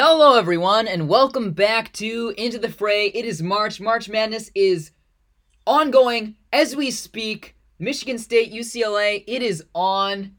[0.00, 3.06] Hello, everyone, and welcome back to Into the Fray.
[3.06, 3.80] It is March.
[3.80, 4.92] March Madness is
[5.66, 7.56] ongoing as we speak.
[7.80, 10.36] Michigan State, UCLA, it is on.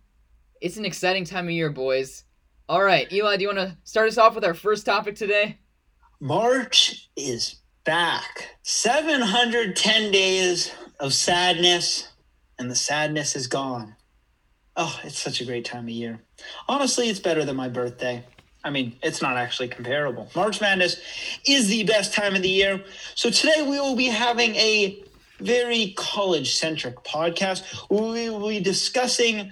[0.62, 2.24] It's an exciting time of year, boys.
[2.70, 5.60] All right, Eli, do you want to start us off with our first topic today?
[6.22, 8.56] March is back.
[8.64, 10.72] 710 days
[11.02, 12.14] of sadness,
[12.58, 13.98] and the sadness is gone.
[14.78, 16.22] Oh, it's such a great time of year.
[16.70, 18.24] Honestly, it's better than my birthday.
[18.64, 20.30] I mean, it's not actually comparable.
[20.36, 20.98] March Madness
[21.46, 22.84] is the best time of the year.
[23.16, 25.02] So today we will be having a
[25.40, 27.64] very college centric podcast.
[27.90, 29.52] We will be discussing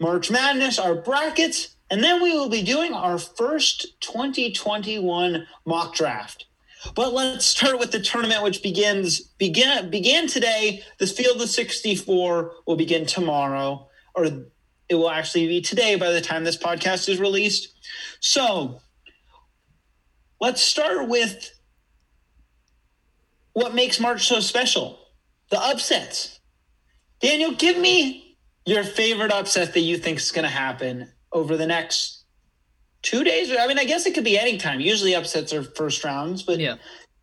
[0.00, 6.46] March Madness, our brackets, and then we will be doing our first 2021 mock draft.
[6.94, 10.82] But let's start with the tournament, which begins began began today.
[10.98, 14.28] This field of 64 will begin tomorrow, or
[14.88, 17.74] it will actually be today by the time this podcast is released.
[18.20, 18.80] So
[20.40, 21.50] let's start with
[23.52, 24.98] what makes March so special
[25.50, 26.38] the upsets.
[27.20, 31.66] Daniel, give me your favorite upset that you think is going to happen over the
[31.66, 32.24] next
[33.02, 33.50] two days.
[33.50, 34.80] I mean, I guess it could be any time.
[34.80, 36.76] Usually upsets are first rounds, but Yeah.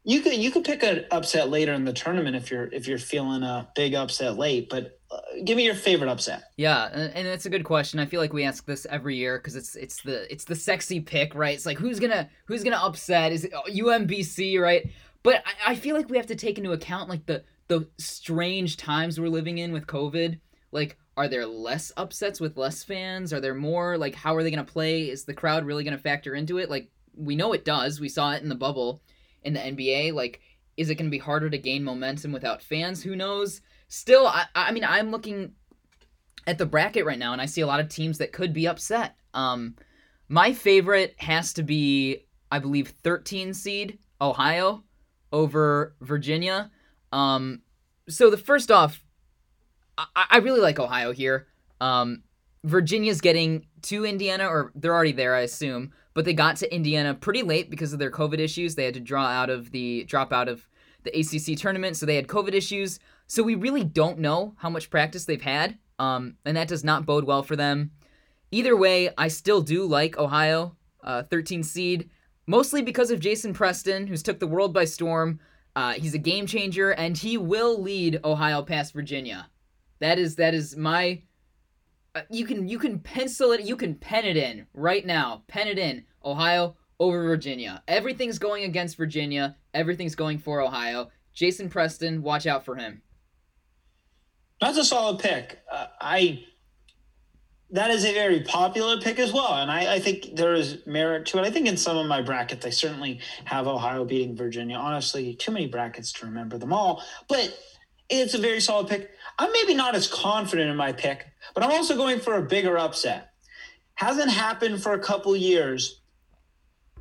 [0.08, 3.00] You could you could pick an upset later in the tournament if you're if you're
[3.00, 4.70] feeling a big upset late.
[4.70, 6.52] But uh, give me your favorite upset.
[6.58, 8.00] Yeah, and, it's a good question.
[8.00, 11.00] I feel like we ask this every year because it's it's the it's the sexy
[11.00, 11.56] pick, right?
[11.56, 13.32] It's like who's gonna who's gonna upset?
[13.32, 14.88] Is it oh, UMBC, right?
[15.24, 18.78] But I, I feel like we have to take into account like the the strange
[18.78, 20.40] times we're living in with COVID.
[20.72, 23.34] Like, are there less upsets with less fans?
[23.34, 23.98] Are there more?
[23.98, 25.10] Like, how are they gonna play?
[25.10, 26.70] Is the crowd really gonna factor into it?
[26.70, 28.00] Like, we know it does.
[28.00, 29.02] We saw it in the bubble
[29.46, 30.14] in the NBA.
[30.14, 30.42] Like,
[30.76, 33.04] is it gonna be harder to gain momentum without fans?
[33.04, 33.62] Who knows?
[33.88, 35.54] Still, I I mean, I'm looking
[36.48, 38.68] at the bracket right now, and I see a lot of teams that could be
[38.68, 39.16] upset.
[39.34, 39.76] Um,
[40.28, 44.84] my favorite has to be, I believe, 13 seed Ohio
[45.32, 46.72] over Virginia.
[47.12, 47.62] Um,
[48.08, 49.04] so the first off,
[49.98, 51.48] I, I really like Ohio here.
[51.82, 52.24] Um,
[52.64, 57.14] Virginia's getting to Indiana, or they're already there, I assume, but they got to Indiana
[57.14, 58.74] pretty late because of their COVID issues.
[58.74, 60.68] They had to draw out of the drop out of
[61.04, 63.00] the ACC tournament, so they had COVID issues.
[63.28, 67.06] So we really don't know how much practice they've had, um, and that does not
[67.06, 67.92] bode well for them.
[68.50, 72.10] Either way, I still do like Ohio, uh, 13 seed,
[72.48, 75.40] mostly because of Jason Preston, who's took the world by storm.
[75.76, 79.50] Uh, he's a game changer, and he will lead Ohio past Virginia.
[80.00, 81.24] That is that is my.
[82.16, 83.62] Uh, you can you can pencil it.
[83.62, 85.44] You can pen it in right now.
[85.48, 86.06] Pen it in.
[86.24, 87.84] Ohio over Virginia.
[87.88, 89.58] Everything's going against Virginia.
[89.74, 91.12] Everything's going for Ohio.
[91.34, 93.02] Jason Preston, watch out for him.
[94.62, 95.60] That's a solid pick.
[95.70, 96.46] Uh, I
[97.72, 101.26] that is a very popular pick as well, and I, I think there is merit
[101.28, 101.42] to it.
[101.42, 104.78] I think in some of my brackets, I certainly have Ohio beating Virginia.
[104.78, 107.60] Honestly, too many brackets to remember them all, but
[108.08, 109.12] it's a very solid pick.
[109.38, 112.78] I'm maybe not as confident in my pick, but I'm also going for a bigger
[112.78, 113.34] upset.
[113.96, 116.02] Hasn't happened for a couple years,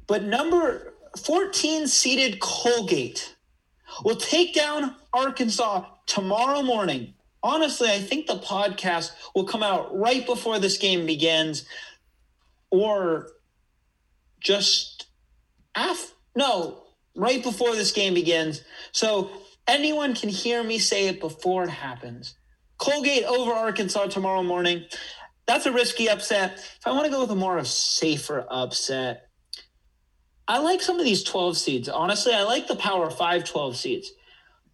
[0.07, 3.35] but number 14 seeded Colgate
[4.05, 7.15] will take down Arkansas tomorrow morning.
[7.43, 11.67] Honestly, I think the podcast will come out right before this game begins
[12.71, 13.29] or
[14.41, 15.07] just
[15.77, 16.83] af no,
[17.15, 18.63] right before this game begins.
[18.93, 19.31] So
[19.67, 22.35] anyone can hear me say it before it happens.
[22.79, 24.85] Colgate over Arkansas tomorrow morning.
[25.47, 26.55] That's a risky upset.
[26.55, 29.29] If I want to go with a more safer upset,
[30.47, 31.89] I like some of these 12 seeds.
[31.89, 34.13] Honestly, I like the power 5 12 seeds.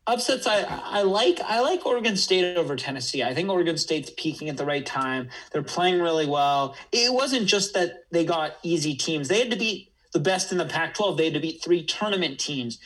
[0.06, 3.22] Upsets I I like I like Oregon State over Tennessee.
[3.22, 5.28] I think Oregon State's peaking at the right time.
[5.53, 6.75] They're playing really well.
[6.91, 9.28] It wasn't just that they got easy teams.
[9.28, 11.17] They had to beat the best in the Pac-12.
[11.17, 12.81] They had to beat three tournament teams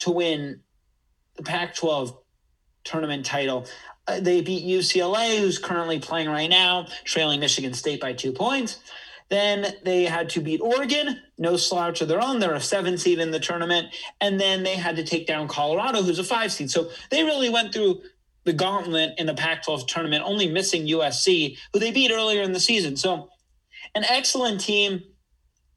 [0.00, 0.60] to win
[1.42, 2.16] the Pac-12
[2.84, 3.66] tournament title.
[4.06, 8.80] Uh, they beat UCLA, who's currently playing right now, trailing Michigan State by two points.
[9.28, 12.38] Then they had to beat Oregon, no slouch of their own.
[12.38, 13.94] They're a seven seed in the tournament.
[14.20, 16.70] And then they had to take down Colorado, who's a five seed.
[16.70, 18.02] So they really went through
[18.44, 22.52] the gauntlet in the Pac 12 tournament, only missing USC, who they beat earlier in
[22.52, 22.96] the season.
[22.96, 23.30] So
[23.94, 25.02] an excellent team.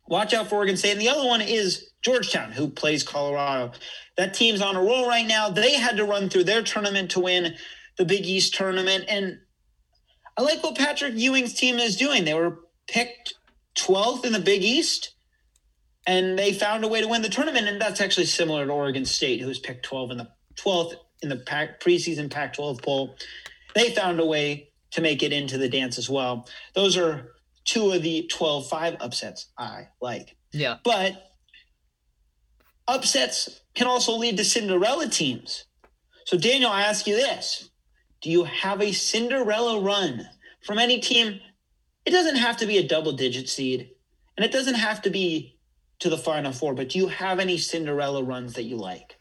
[0.08, 0.92] Watch out for Oregon State.
[0.92, 3.72] And the other one is Georgetown, who plays Colorado.
[4.16, 5.50] That team's on a roll right now.
[5.50, 7.56] They had to run through their tournament to win
[7.98, 9.06] the Big East tournament.
[9.08, 9.40] And
[10.38, 12.24] I like what Patrick Ewing's team is doing.
[12.24, 13.34] They were picked
[13.80, 15.16] 12th in the Big East,
[16.06, 17.68] and they found a way to win the tournament.
[17.68, 20.28] And that's actually similar to Oregon State, who was picked 12 in the
[20.58, 20.94] 12th
[21.24, 23.16] in the Pac, preseason Pac-12 poll.
[23.74, 26.48] They found a way to make it into the dance as well.
[26.76, 27.32] Those are
[27.64, 30.38] two of the 12-5 upsets I like.
[30.52, 30.78] Yeah.
[30.84, 31.35] But
[32.88, 35.66] upsets can also lead to Cinderella teams.
[36.26, 37.70] So, Daniel, I ask you this
[38.22, 40.30] Do you have a Cinderella run
[40.64, 41.40] from any team?
[42.06, 43.90] It doesn't have to be a double digit seed,
[44.38, 45.58] and it doesn't have to be
[46.00, 49.18] to the Final Four, but do you have any Cinderella runs that you like?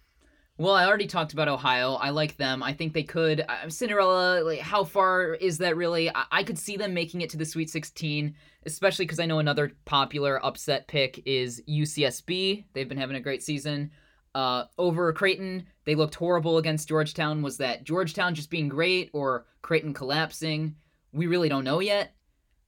[0.57, 1.95] Well, I already talked about Ohio.
[1.95, 2.63] I like them.
[2.63, 3.45] I think they could.
[3.49, 6.15] Uh, Cinderella, like, how far is that really?
[6.15, 8.33] I-, I could see them making it to the Sweet 16,
[8.65, 12.67] especially because I know another popular upset pick is UCSB.
[12.73, 13.91] They've been having a great season.
[14.37, 17.43] Uh, over Creighton, they looked horrible against Georgetown.
[17.43, 20.77] Was that Georgetown just being great or Creighton collapsing?
[21.13, 22.15] We really don't know yet.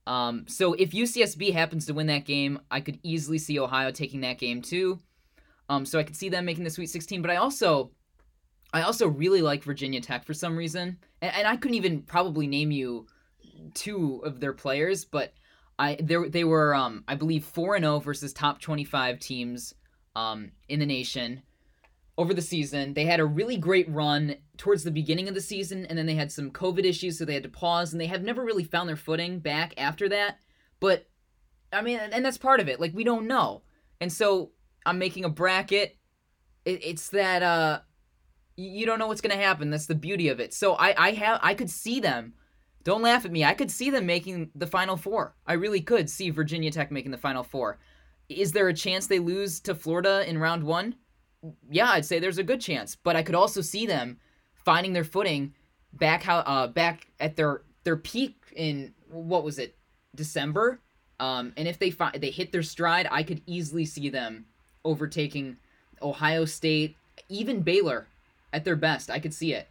[0.09, 4.21] Um, so if UCSB happens to win that game, I could easily see Ohio taking
[4.23, 5.01] that game too.
[5.69, 7.23] Um, so I could see them making the Sweet 16.
[7.23, 7.91] But I also,
[8.73, 12.47] I also really like Virginia Tech for some reason, and, and I couldn't even probably
[12.47, 13.07] name you
[13.75, 15.33] two of their players, but
[15.79, 19.75] I they they were um I believe four and zero oh versus top 25 teams
[20.15, 21.43] um in the nation
[22.19, 22.95] over the season.
[22.95, 26.15] They had a really great run towards the beginning of the season, and then they
[26.15, 28.89] had some COVID issues, so they had to pause, and they have never really found
[28.89, 30.39] their footing back after that.
[30.81, 31.07] But
[31.73, 32.81] I mean, and that's part of it.
[32.81, 33.63] Like we don't know,
[34.01, 34.51] and so
[34.87, 35.97] I'm making a bracket.
[36.65, 37.81] It, it's that uh,
[38.57, 39.71] you don't know what's gonna happen.
[39.71, 40.55] That's the beauty of it.
[40.55, 42.35] So I I have I could see them.
[42.85, 43.45] Don't laugh at me.
[43.45, 45.35] I could see them making the final four.
[45.45, 47.79] I really could see Virginia Tech making the final four.
[48.29, 50.95] Is there a chance they lose to Florida in round one?
[51.69, 52.95] Yeah, I'd say there's a good chance.
[52.95, 54.19] But I could also see them
[54.55, 55.55] finding their footing
[55.93, 59.77] back how uh back at their their peak in what was it
[60.15, 60.81] December.
[61.19, 64.47] Um, and if they find they hit their stride, I could easily see them
[64.87, 65.57] overtaking
[66.01, 66.97] Ohio State,
[67.29, 68.07] even Baylor
[68.53, 69.11] at their best.
[69.11, 69.69] I could see it.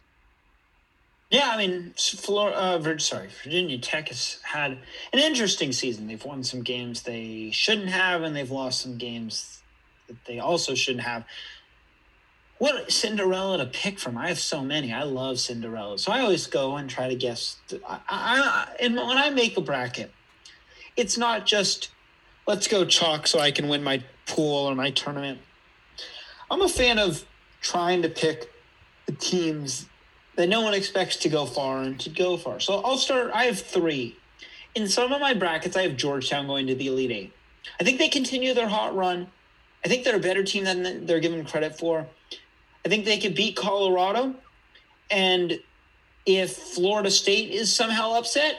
[1.30, 4.72] Yeah, I mean, Florida, uh, sorry, Virginia Tech has had
[5.12, 6.06] an interesting season.
[6.06, 9.60] They've won some games they shouldn't have, and they've lost some games
[10.06, 11.24] that they also shouldn't have.
[12.58, 14.16] What Cinderella to pick from?
[14.16, 14.92] I have so many.
[14.92, 17.56] I love Cinderella, so I always go and try to guess.
[17.86, 20.12] I, I, and when I make a bracket,
[20.96, 21.90] it's not just
[22.46, 25.40] let's go chalk so I can win my pool or my tournament.
[26.50, 27.24] I'm a fan of
[27.60, 28.50] trying to pick
[29.06, 29.86] the teams
[30.36, 32.60] that no one expects to go far and to go far.
[32.60, 33.30] So I'll start.
[33.34, 34.16] I have three.
[34.74, 37.32] In some of my brackets, I have Georgetown going to the Elite Eight.
[37.80, 39.28] I think they continue their hot run.
[39.84, 42.06] I think they're a better team than they're given credit for.
[42.84, 44.34] I think they could beat Colorado.
[45.10, 45.60] And
[46.26, 48.56] if Florida State is somehow upset,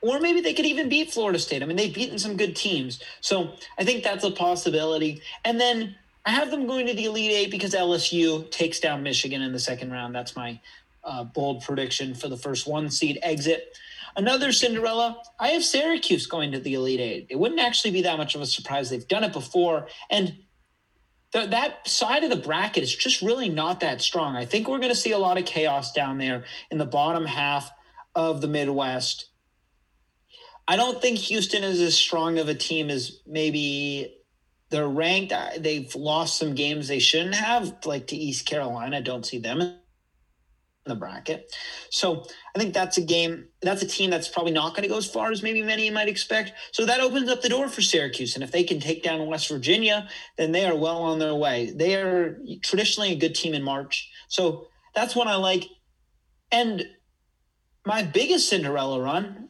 [0.00, 1.62] or maybe they could even beat Florida State.
[1.62, 3.00] I mean, they've beaten some good teams.
[3.20, 5.22] So I think that's a possibility.
[5.44, 9.42] And then I have them going to the Elite Eight because LSU takes down Michigan
[9.42, 10.14] in the second round.
[10.14, 10.60] That's my
[11.02, 13.76] uh, bold prediction for the first one seed exit.
[14.16, 17.26] Another Cinderella, I have Syracuse going to the Elite Eight.
[17.30, 18.90] It wouldn't actually be that much of a surprise.
[18.90, 19.86] They've done it before.
[20.10, 20.36] And
[21.32, 24.36] th- that side of the bracket is just really not that strong.
[24.36, 27.26] I think we're going to see a lot of chaos down there in the bottom
[27.26, 27.70] half
[28.14, 29.27] of the Midwest.
[30.70, 34.14] I don't think Houston is as strong of a team as maybe
[34.70, 35.32] they're ranked.
[35.58, 38.98] They've lost some games they shouldn't have, like to East Carolina.
[38.98, 39.78] I don't see them in
[40.84, 41.50] the bracket.
[41.88, 44.98] So I think that's a game, that's a team that's probably not going to go
[44.98, 46.52] as far as maybe many might expect.
[46.72, 48.34] So that opens up the door for Syracuse.
[48.34, 50.06] And if they can take down West Virginia,
[50.36, 51.72] then they are well on their way.
[51.74, 54.10] They are traditionally a good team in March.
[54.28, 55.64] So that's one I like.
[56.52, 56.84] And
[57.86, 59.48] my biggest Cinderella run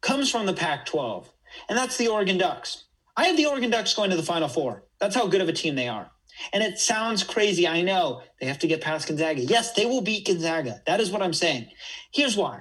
[0.00, 1.30] comes from the Pac 12,
[1.68, 2.84] and that's the Oregon Ducks.
[3.16, 4.84] I have the Oregon Ducks going to the Final Four.
[4.98, 6.10] That's how good of a team they are.
[6.52, 7.66] And it sounds crazy.
[7.66, 9.42] I know they have to get past Gonzaga.
[9.42, 10.80] Yes, they will beat Gonzaga.
[10.86, 11.68] That is what I'm saying.
[12.12, 12.60] Here's why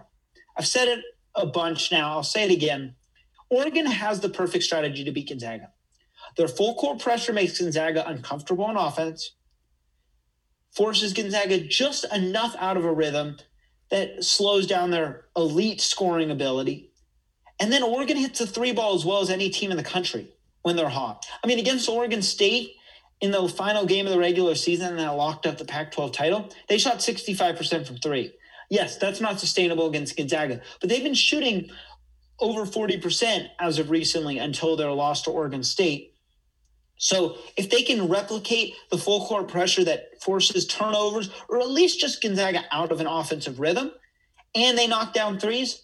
[0.57, 0.99] I've said it
[1.35, 2.11] a bunch now.
[2.11, 2.95] I'll say it again.
[3.49, 5.71] Oregon has the perfect strategy to beat Gonzaga.
[6.37, 9.35] Their full court pressure makes Gonzaga uncomfortable on offense,
[10.75, 13.37] forces Gonzaga just enough out of a rhythm
[13.89, 16.88] that slows down their elite scoring ability,
[17.59, 20.27] and then Oregon hits the three ball as well as any team in the country
[20.61, 21.25] when they're hot.
[21.43, 22.75] I mean, against Oregon State
[23.21, 26.49] in the final game of the regular season that locked up the Pac 12 title,
[26.67, 28.33] they shot 65% from three.
[28.69, 31.69] Yes, that's not sustainable against Gonzaga, but they've been shooting
[32.39, 36.13] over 40% as of recently until their loss to Oregon State.
[36.97, 41.99] So if they can replicate the full court pressure that forces turnovers or at least
[41.99, 43.91] just Gonzaga out of an offensive rhythm
[44.53, 45.83] and they knock down threes,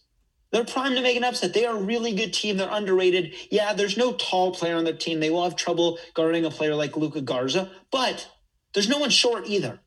[0.55, 1.53] they're primed to make an upset.
[1.53, 2.55] They are a really good team.
[2.55, 3.33] They're underrated.
[3.51, 5.19] Yeah, there's no tall player on their team.
[5.19, 8.29] They will have trouble guarding a player like Luka Garza, but
[8.73, 9.81] there's no one short either.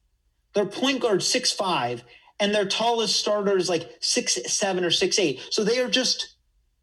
[0.53, 2.05] Their point guard six five,
[2.39, 5.41] and their tallest starter is like six seven or six eight.
[5.51, 6.37] So they are just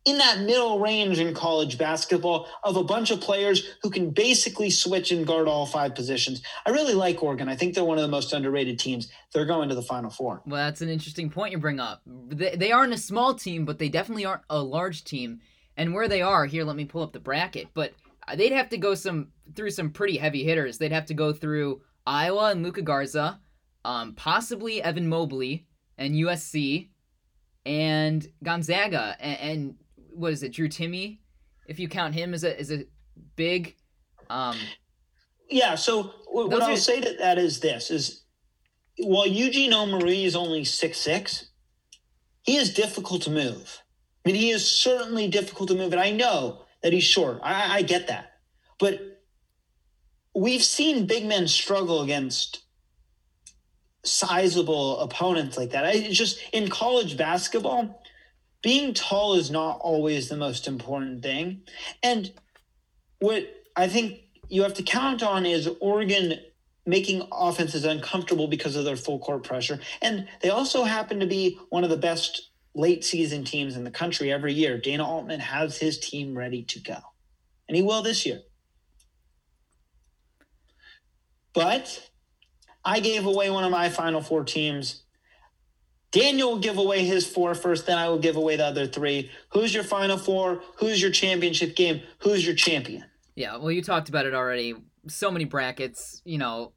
[0.06, 4.70] in that middle range in college basketball of a bunch of players who can basically
[4.70, 6.44] switch and guard all five positions.
[6.66, 7.50] I really like Oregon.
[7.50, 9.12] I think they're one of the most underrated teams.
[9.34, 10.44] They're going to the Final Four.
[10.46, 12.02] Well, that's an interesting point you bring up.
[12.06, 15.42] They, they aren't a small team, but they definitely aren't a large team.
[15.76, 17.70] And where they are here, let me pull up the bracket.
[17.74, 17.94] But
[18.36, 20.78] they'd have to go some through some pretty heavy hitters.
[20.78, 23.40] They'd have to go through Iowa and Luka Garza,
[23.84, 25.66] um, possibly Evan Mobley
[25.98, 26.90] and USC,
[27.66, 29.76] and Gonzaga and, and
[30.16, 31.22] what is it, Drew Timmy?
[31.68, 32.86] if you count him as a as a
[33.36, 33.76] big.
[34.30, 34.58] Um,
[35.50, 35.76] yeah.
[35.76, 36.78] So what I'll are...
[36.78, 38.24] say to that is this: is
[39.00, 41.50] while Eugene Omoruyi is only six six,
[42.44, 43.82] he is difficult to move.
[44.26, 47.40] I mean, he is certainly difficult to move, and I know that he's short.
[47.44, 48.34] I, I get that,
[48.80, 49.22] but
[50.36, 52.64] we've seen big men struggle against
[54.04, 55.96] sizable opponents like that.
[55.96, 58.04] It's just in college basketball
[58.66, 61.62] being tall is not always the most important thing.
[62.02, 62.34] And
[63.20, 66.40] what I think you have to count on is Oregon
[66.84, 69.80] making offenses uncomfortable because of their full court pressure.
[70.02, 73.92] And they also happen to be one of the best late season teams in the
[73.92, 74.80] country every year.
[74.80, 76.98] Dana Altman has his team ready to go,
[77.68, 78.42] and he will this year.
[81.54, 82.10] But
[82.84, 85.05] I gave away one of my Final Four teams
[86.16, 89.30] Daniel will give away his four first, then I will give away the other three.
[89.50, 90.62] Who's your final four?
[90.78, 92.02] Who's your championship game?
[92.20, 93.04] Who's your champion?
[93.36, 94.76] Yeah, well, you talked about it already.
[95.10, 96.72] So many brackets, you know,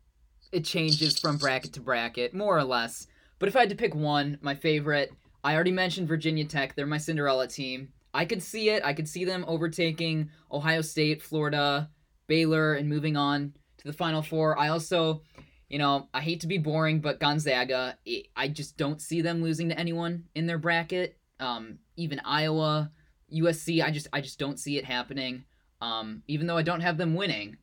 [0.51, 3.07] it changes from bracket to bracket, more or less.
[3.39, 5.13] But if I had to pick one, my favorite,
[5.45, 6.75] I already mentioned Virginia Tech.
[6.75, 7.91] They're my Cinderella team.
[8.13, 8.85] I could see it.
[8.85, 11.91] I could see them overtaking Ohio State, Florida,
[12.27, 14.59] Baylor, and moving on to the Final Four.
[14.59, 15.23] I also
[15.69, 17.99] you know, I hate to be boring, but Gonzaga,
[18.37, 21.19] I just don't see them losing to anyone in their bracket.
[21.41, 22.91] Um, even Iowa,
[23.33, 25.45] USC, I just I just don't see it happening.
[25.81, 27.59] Um, even though I don't have them winning.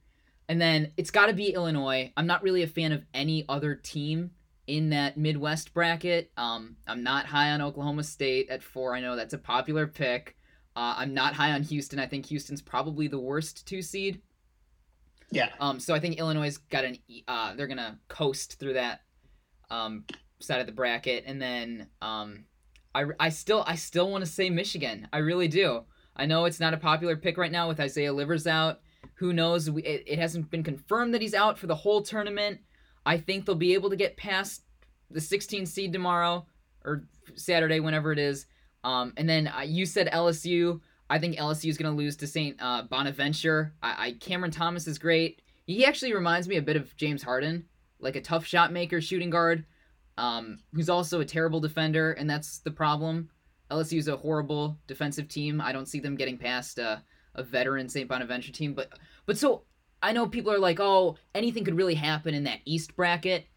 [0.47, 2.13] And then it's got to be Illinois.
[2.15, 4.31] I'm not really a fan of any other team
[4.67, 6.31] in that Midwest bracket.
[6.38, 8.95] Um, I'm not high on Oklahoma State at four.
[8.95, 10.38] I know that's a popular pick.
[10.75, 12.00] Uh, I'm not high on Houston.
[12.00, 14.21] I think Houston's probably the worst two seed.
[15.35, 15.49] Yeah.
[15.59, 15.79] Um.
[15.79, 16.97] So I think Illinois got an.
[17.27, 19.01] Uh, they're gonna coast through that,
[19.69, 20.05] um,
[20.39, 22.45] side of the bracket, and then um,
[22.93, 25.07] I I still I still want to say Michigan.
[25.11, 25.83] I really do.
[26.15, 28.79] I know it's not a popular pick right now with Isaiah Livers out.
[29.15, 29.69] Who knows?
[29.69, 32.61] We, it, it hasn't been confirmed that he's out for the whole tournament.
[33.05, 34.63] I think they'll be able to get past
[35.11, 36.45] the 16 seed tomorrow
[36.83, 37.03] or
[37.35, 38.45] Saturday, whenever it is.
[38.83, 40.79] Um, and then uh, you said LSU.
[41.09, 42.57] I think LSU is going to lose to St.
[42.59, 43.74] Uh, Bonaventure.
[43.81, 45.41] I, I Cameron Thomas is great.
[45.65, 47.65] He actually reminds me a bit of James Harden,
[48.00, 49.65] like a tough shot maker, shooting guard,
[50.17, 53.29] um, who's also a terrible defender, and that's the problem.
[53.71, 55.59] LSU is a horrible defensive team.
[55.59, 56.97] I don't see them getting past uh,
[57.33, 58.07] a veteran St.
[58.07, 58.89] Bonaventure team, but
[59.25, 59.63] but so
[60.01, 63.47] I know people are like, oh, anything could really happen in that East bracket.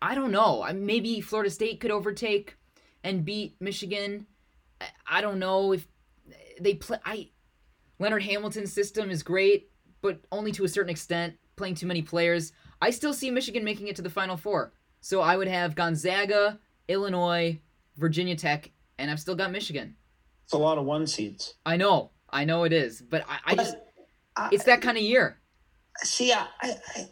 [0.00, 0.66] I don't know.
[0.74, 2.56] Maybe Florida State could overtake
[3.04, 4.26] and beat Michigan.
[5.06, 5.86] I don't know if
[6.60, 6.98] they play.
[7.04, 7.30] I
[7.98, 9.70] Leonard Hamilton's system is great,
[10.02, 11.34] but only to a certain extent.
[11.56, 12.52] Playing too many players.
[12.80, 14.72] I still see Michigan making it to the Final Four.
[15.02, 17.60] So I would have Gonzaga, Illinois,
[17.98, 19.94] Virginia Tech, and I've still got Michigan.
[20.44, 21.54] It's a lot of one seeds.
[21.66, 23.76] I know, I know it is, but I, I just
[24.36, 25.38] I, it's that kind of year.
[26.02, 27.08] See, I, I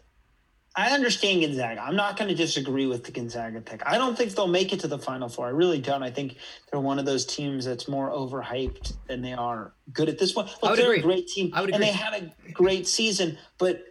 [0.78, 1.82] I understand Gonzaga.
[1.82, 3.82] I'm not going to disagree with the Gonzaga pick.
[3.84, 5.46] I don't think they'll make it to the Final Four.
[5.46, 6.04] I really don't.
[6.04, 6.36] I think
[6.70, 10.48] they're one of those teams that's more overhyped than they are good at this point.
[10.62, 11.00] Look, they're agree.
[11.00, 11.84] a great team, I and agree.
[11.84, 13.82] they had a great season, but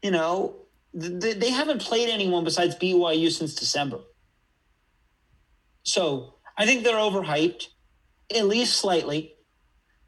[0.00, 0.56] you know
[0.94, 3.98] they, they haven't played anyone besides BYU since December.
[5.82, 7.66] So I think they're overhyped,
[8.34, 9.34] at least slightly.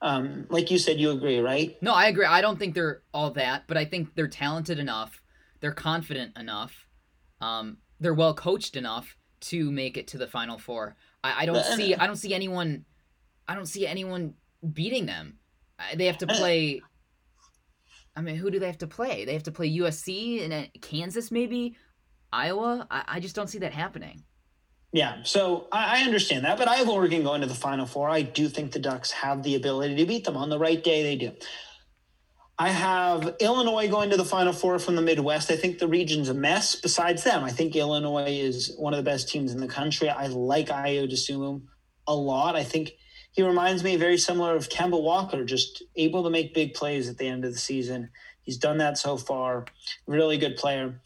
[0.01, 1.77] Um, like you said, you agree, right?
[1.83, 2.25] No, I agree.
[2.25, 5.21] I don't think they're all that, but I think they're talented enough
[5.65, 6.87] they're confident enough,
[7.41, 10.95] um, they're well coached enough to make it to the final four.
[11.23, 12.85] I, I don't see I don't see anyone
[13.49, 14.35] I don't see anyone
[14.75, 15.39] beating them.
[15.97, 16.83] They have to play.
[18.15, 19.25] I mean, who do they have to play?
[19.25, 21.77] They have to play USC and uh, Kansas, maybe
[22.31, 22.87] Iowa.
[22.91, 24.23] I, I just don't see that happening.
[24.93, 28.11] Yeah, so I, I understand that, but I have Oregon going to the Final Four.
[28.11, 31.03] I do think the Ducks have the ability to beat them on the right day.
[31.03, 31.33] They do.
[32.59, 35.51] I have Illinois going to the Final Four from the Midwest.
[35.51, 36.77] I think the region's a mess.
[36.77, 40.09] Besides them, I think Illinois is one of the best teams in the country.
[40.09, 41.63] I like Ayo Dosunmu
[42.07, 42.55] a lot.
[42.55, 42.93] I think
[43.33, 47.19] he reminds me very similar of Kemba Walker, just able to make big plays at
[47.19, 48.11] the end of the season.
[48.43, 49.65] He's done that so far.
[50.07, 51.01] Really good player.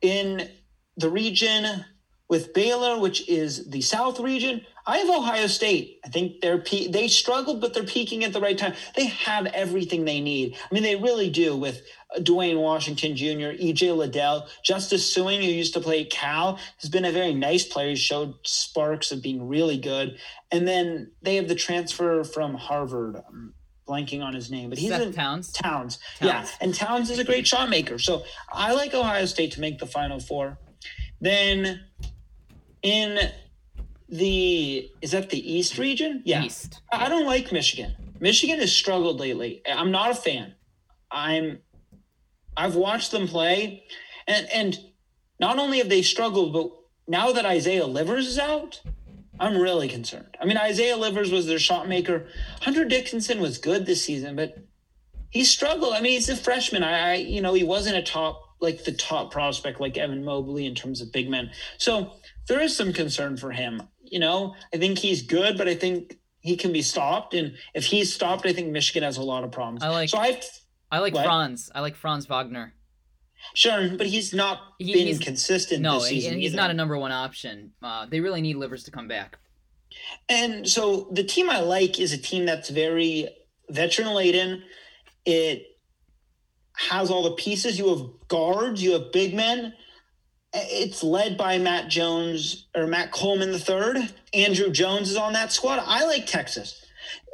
[0.00, 0.48] In
[0.96, 1.84] the region,
[2.30, 6.00] with Baylor, which is the South region, I have Ohio State.
[6.04, 8.74] I think they're pe- they struggled, but they're peaking at the right time.
[8.96, 10.56] They have everything they need.
[10.70, 11.82] I mean, they really do with
[12.14, 17.04] uh, Duane Washington Jr., EJ Liddell, Justice Sueing, who used to play Cal, has been
[17.04, 17.90] a very nice player.
[17.90, 20.18] He showed sparks of being really good.
[20.50, 23.16] And then they have the transfer from Harvard.
[23.28, 23.54] I'm
[23.86, 25.52] blanking on his name, but he's Seth in Towns.
[25.52, 25.98] Towns.
[26.18, 26.20] Towns.
[26.20, 27.98] Yeah, and Towns is a great shot maker.
[27.98, 30.58] So I like Ohio State to make the Final Four.
[31.20, 31.80] Then
[32.82, 33.18] in
[34.10, 36.22] the is that the East region?
[36.24, 36.80] Yeah, East.
[36.92, 37.94] I don't like Michigan.
[38.20, 39.62] Michigan has struggled lately.
[39.66, 40.54] I'm not a fan.
[41.10, 41.60] I'm
[42.56, 43.84] I've watched them play
[44.26, 44.78] and and
[45.38, 46.70] not only have they struggled, but
[47.08, 48.82] now that Isaiah Livers is out,
[49.38, 50.36] I'm really concerned.
[50.40, 52.26] I mean, Isaiah Livers was their shot maker.
[52.60, 54.58] Hunter Dickinson was good this season, but
[55.30, 55.94] he struggled.
[55.94, 56.82] I mean, he's a freshman.
[56.82, 60.66] I, I you know, he wasn't a top like the top prospect like Evan Mobley
[60.66, 61.50] in terms of big men.
[61.78, 62.12] So
[62.48, 63.82] there is some concern for him.
[64.02, 67.34] You know, I think he's good, but I think he can be stopped.
[67.34, 69.82] And if he's stopped, I think Michigan has a lot of problems.
[69.82, 70.42] I like- So I've
[70.92, 71.24] I like What?
[71.24, 71.70] Franz.
[71.74, 72.74] I like Franz Wagner.
[73.54, 76.32] sure, but he's not He- been he's- consistent No, this he- season.
[76.34, 76.56] and he's either.
[76.62, 77.72] not a number one option.
[77.82, 79.38] Uh, they really need Livers to come back.
[80.28, 83.28] And so the team I like is a team that's very
[83.70, 84.62] veteran laden.
[85.24, 85.64] It
[86.88, 87.78] has all the pieces.
[87.78, 89.74] You have guards, you have big men.
[90.52, 93.98] It's led by Matt Jones or Matt Coleman the third.
[94.32, 95.82] Andrew Jones is on that squad.
[95.84, 96.84] I like Texas.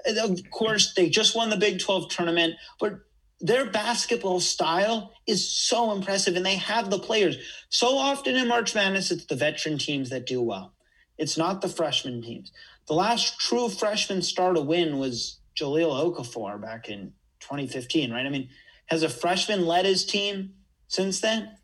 [0.07, 3.01] Of course, they just won the Big 12 tournament, but
[3.41, 7.37] their basketball style is so impressive and they have the players.
[7.69, 10.75] So often in March Madness, it's the veteran teams that do well.
[11.19, 12.53] It's not the freshman teams.
[12.87, 18.27] The last true freshman star to win was Jahlil Okafor back in 2015, right?
[18.27, 18.49] I mean,
[18.87, 20.55] has a freshman led his team
[20.89, 21.57] since then?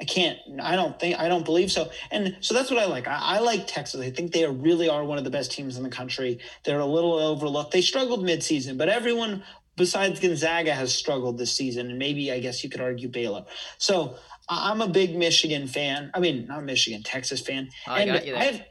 [0.00, 0.38] I can't.
[0.60, 1.18] I don't think.
[1.18, 1.90] I don't believe so.
[2.10, 3.06] And so that's what I like.
[3.06, 4.00] I, I like Texas.
[4.00, 6.40] I think they are, really are one of the best teams in the country.
[6.64, 7.70] They're a little overlooked.
[7.70, 9.44] They struggled midseason, but everyone
[9.76, 13.44] besides Gonzaga has struggled this season, and maybe I guess you could argue Baylor.
[13.78, 14.16] So
[14.48, 16.10] I- I'm a big Michigan fan.
[16.14, 17.68] I mean, not Michigan, Texas fan.
[17.86, 18.62] Oh, I and got you I have,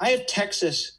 [0.00, 0.98] I have Texas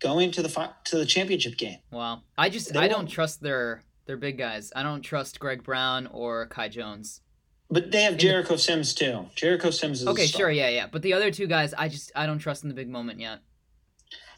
[0.00, 1.78] going to the to the championship game.
[1.90, 2.22] Wow.
[2.36, 4.72] I just They I don't trust their their big guys.
[4.74, 7.20] I don't trust Greg Brown or Kai Jones.
[7.70, 9.26] But they have Jericho Sims too.
[9.34, 10.86] Jericho Sims is a Okay, sure, yeah, yeah.
[10.90, 13.40] But the other two guys, I just I don't trust in the big moment yet.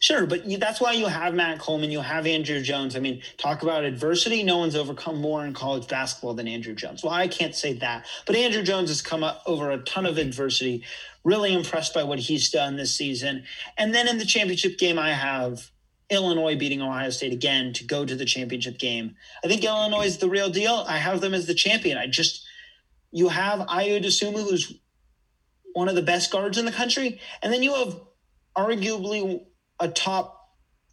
[0.01, 2.97] Sure, but you, that's why you have Matt Coleman, you have Andrew Jones.
[2.97, 4.43] I mean, talk about adversity.
[4.43, 7.03] No one's overcome more in college basketball than Andrew Jones.
[7.03, 10.19] Well, I can't say that, but Andrew Jones has come up over a ton of
[10.19, 10.85] adversity.
[11.25, 13.45] Really impressed by what he's done this season.
[13.77, 15.71] And then in the championship game, I have
[16.11, 19.17] Illinois beating Ohio State again to go to the championship game.
[19.45, 20.85] I think Illinois is the real deal.
[20.87, 21.99] I have them as the champion.
[21.99, 22.45] I just,
[23.11, 24.73] you have Ayo Dosunmu, who's
[25.75, 28.01] one of the best guards in the country, and then you have
[28.57, 29.45] arguably
[29.79, 30.37] a top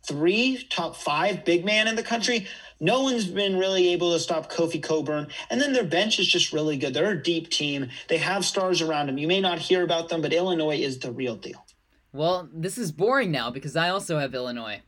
[0.06, 2.47] three, top five big man in the country.
[2.80, 5.28] No one's been really able to stop Kofi Cockburn.
[5.49, 6.93] And then their bench is just really good.
[6.93, 7.89] They're a deep team.
[8.10, 9.17] They have stars around them.
[9.17, 11.65] You may not hear about them, but Illinois is the real deal.
[12.12, 14.82] Well, this is boring now because I also have Illinois.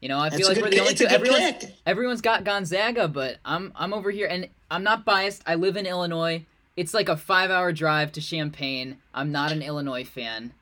[0.00, 1.06] You know, I feel like we're the pick- only two.
[1.06, 1.74] Everyone's, pick.
[1.84, 5.42] everyone's got Gonzaga, but I'm I'm over here, and I'm not biased.
[5.46, 6.46] I live in Illinois.
[6.76, 8.98] It's like a five-hour drive to Champaign.
[9.12, 10.52] I'm not an Illinois fan.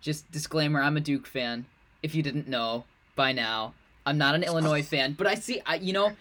[0.00, 1.66] Just disclaimer: I'm a Duke fan.
[2.02, 2.84] If you didn't know
[3.16, 3.74] by now,
[4.06, 5.14] I'm not an Illinois fan.
[5.14, 6.12] But I see, I you know,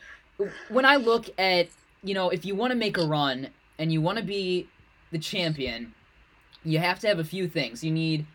[0.69, 1.67] when I look at
[2.03, 4.67] you know, if you want to make a run and you want to be
[5.11, 5.93] the champion,
[6.63, 7.83] you have to have a few things.
[7.83, 8.25] You need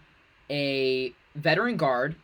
[0.51, 2.15] a veteran guard,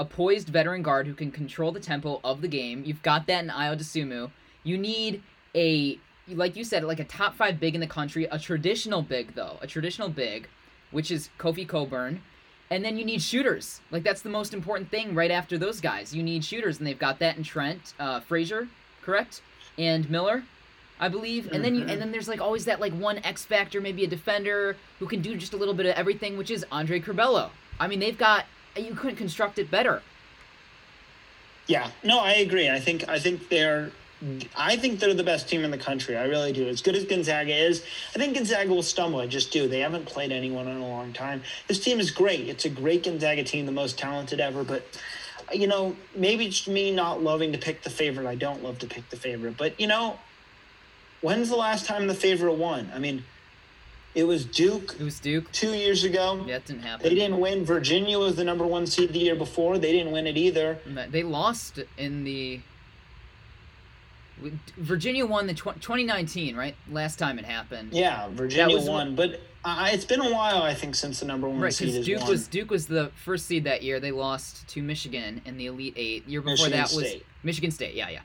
[0.00, 2.82] a poised veteran guard who can control the tempo of the game.
[2.86, 4.30] You've got that in Ayo Dosunmu.
[4.64, 5.22] You need
[5.54, 9.34] a like you said, like a top five big in the country, a traditional big
[9.34, 10.48] though, a traditional big,
[10.90, 12.22] which is Kofi Cockburn.
[12.70, 13.80] And then you need shooters.
[13.90, 16.14] Like that's the most important thing right after those guys.
[16.14, 18.68] You need shooters, and they've got that in Trent, uh, Frazier,
[19.02, 19.42] correct,
[19.76, 20.44] and Miller,
[20.98, 21.52] I believe.
[21.52, 24.08] And then you, and then there's like always that like one X factor, maybe a
[24.08, 27.50] defender who can do just a little bit of everything, which is Andre Curbelo.
[27.78, 30.02] I mean, they've got you couldn't construct it better.
[31.66, 32.68] Yeah, no, I agree.
[32.68, 33.92] I think I think they're
[34.56, 36.16] I think they're the best team in the country.
[36.16, 36.68] I really do.
[36.68, 37.82] As good as Gonzaga is,
[38.14, 39.20] I think Gonzaga will stumble.
[39.20, 39.66] I just do.
[39.66, 41.42] They haven't played anyone in a long time.
[41.68, 42.48] This team is great.
[42.48, 44.62] It's a great Gonzaga team, the most talented ever.
[44.62, 44.84] But
[45.52, 48.26] you know, maybe it's me not loving to pick the favorite.
[48.26, 49.56] I don't love to pick the favorite.
[49.56, 50.18] But you know,
[51.22, 52.90] when's the last time the favorite won?
[52.94, 53.24] I mean,
[54.14, 55.50] it was Duke It was Duke.
[55.52, 56.42] two years ago.
[56.46, 57.08] Yeah, that didn't happen.
[57.08, 57.64] They didn't win.
[57.64, 59.78] Virginia was the number one seed the year before.
[59.78, 60.78] They didn't win it either.
[61.10, 62.60] They lost in the.
[64.78, 66.74] Virginia won the tw- 2019, right?
[66.90, 67.92] Last time it happened.
[67.92, 71.46] Yeah, Virginia was- won, but uh, it's been a while, I think, since the number
[71.46, 72.30] one Right, seed has Duke won.
[72.30, 74.00] was Duke was the first seed that year.
[74.00, 76.26] They lost to Michigan in the Elite Eight.
[76.26, 77.26] Year before Michigan that was State.
[77.42, 77.94] Michigan State.
[77.94, 78.20] Yeah, yeah.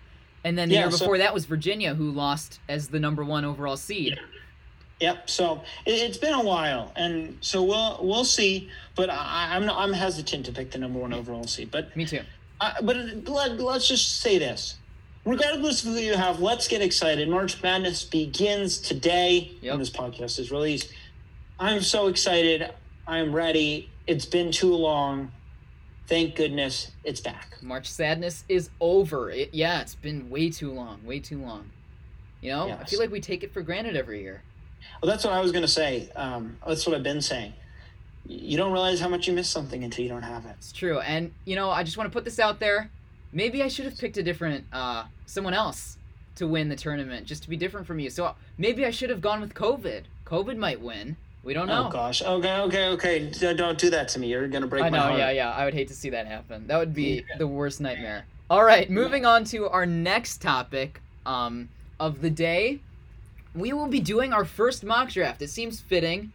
[0.45, 3.23] And then the Yeah, year so- before that was Virginia, who lost as the number
[3.25, 4.17] one overall seed.
[5.01, 5.29] Yep.
[5.29, 8.69] So it, it's been a while, and so we'll we'll see.
[8.95, 11.69] But I, I'm I'm hesitant to pick the number one overall seed.
[11.71, 12.21] But Me too.
[12.61, 12.95] uh, but
[13.27, 14.77] let, let's just say this:
[15.25, 17.27] regardless of who you have, let's get excited.
[17.27, 19.71] March Madness begins today Yep.
[19.73, 20.93] when this podcast is released.
[21.59, 22.71] I'm so excited.
[23.07, 23.89] I'm ready.
[24.07, 25.31] It's been too long.
[26.07, 27.57] Thank goodness it's back.
[27.61, 29.29] March Sadness is over.
[29.31, 31.03] It, yeah, it's been way too long.
[31.03, 31.69] Way too long.
[32.41, 34.43] You know, I feel like we take it for granted every year.
[35.01, 36.09] Well, that's what I was going to say.
[36.15, 37.53] Um, that's what I've been saying.
[38.25, 40.55] You don't realize how much you miss something until you don't have it.
[40.57, 40.99] It's true.
[40.99, 42.89] And you know, I just want to put this out there.
[43.31, 45.97] Maybe I should have picked a different uh someone else
[46.35, 48.09] to win the tournament just to be different from you.
[48.09, 50.03] So maybe I should have gone with COVID.
[50.25, 51.17] COVID might win.
[51.43, 51.85] We don't know.
[51.87, 52.23] Oh gosh.
[52.23, 52.57] Okay.
[52.61, 52.87] Okay.
[52.89, 53.29] Okay.
[53.53, 54.27] Don't do that to me.
[54.27, 55.19] You're gonna break I my know, heart.
[55.19, 55.51] yeah, yeah.
[55.51, 56.65] I would hate to see that happen.
[56.65, 58.25] That would be the worst nightmare.
[58.47, 61.69] All right, moving on to our next topic um,
[61.99, 62.79] of the day.
[63.55, 65.41] We will be doing our first mock draft.
[65.41, 66.31] It seems fitting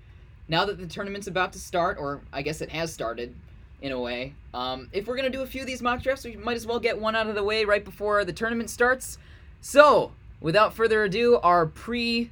[0.48, 3.34] now that the tournament's about to start, or I guess it has started
[3.82, 4.34] in a way.
[4.52, 6.66] Um, if we're going to do a few of these mock drafts, we might as
[6.66, 9.18] well get one out of the way right before the tournament starts.
[9.60, 12.30] So, without further ado, our pre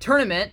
[0.00, 0.52] tournament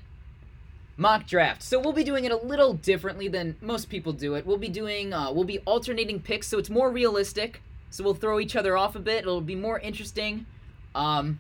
[0.98, 1.62] mock draft.
[1.62, 4.46] So we'll be doing it a little differently than most people do it.
[4.46, 7.62] We'll be doing uh, we'll be alternating picks, so it's more realistic.
[7.90, 9.20] So we'll throw each other off a bit.
[9.20, 10.46] It'll be more interesting.
[10.94, 11.40] Um,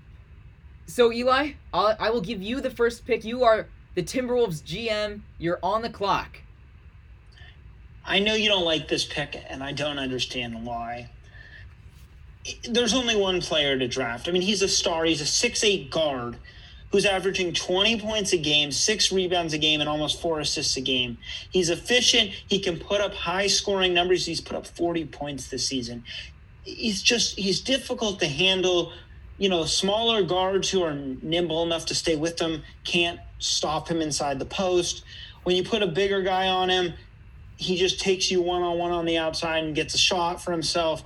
[0.87, 3.23] so Eli, I'll, I will give you the first pick.
[3.23, 5.21] You are the Timberwolves GM.
[5.37, 6.39] You're on the clock.
[8.05, 11.09] I know you don't like this pick, and I don't understand why.
[12.69, 14.27] There's only one player to draft.
[14.27, 15.05] I mean, he's a star.
[15.05, 16.37] He's a six-eight guard
[16.91, 20.81] who's averaging 20 points a game, six rebounds a game, and almost four assists a
[20.81, 21.17] game.
[21.49, 22.31] He's efficient.
[22.47, 24.25] He can put up high scoring numbers.
[24.25, 26.03] He's put up 40 points this season.
[26.63, 28.93] He's just, he's difficult to handle.
[29.37, 34.01] You know, smaller guards who are nimble enough to stay with them can't stop him
[34.01, 35.03] inside the post.
[35.43, 36.93] When you put a bigger guy on him,
[37.57, 40.51] he just takes you one on one on the outside and gets a shot for
[40.51, 41.03] himself.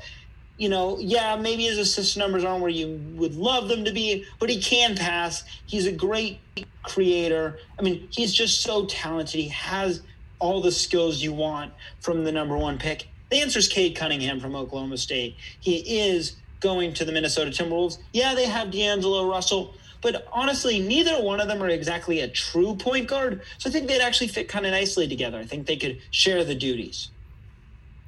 [0.57, 4.25] You know, yeah, maybe his assist numbers aren't where you would love them to be,
[4.39, 5.43] but he can pass.
[5.65, 6.39] He's a great
[6.83, 7.59] creator.
[7.77, 9.39] I mean, he's just so talented.
[9.39, 10.01] He has
[10.39, 13.07] all the skills you want from the number one pick.
[13.29, 15.35] The answer is Cade Cunningham from Oklahoma State.
[15.59, 17.97] He is going to the Minnesota Timberwolves.
[18.13, 22.75] Yeah, they have D'Angelo Russell, but honestly, neither one of them are exactly a true
[22.75, 23.41] point guard.
[23.57, 25.37] So I think they'd actually fit kind of nicely together.
[25.39, 27.09] I think they could share the duties.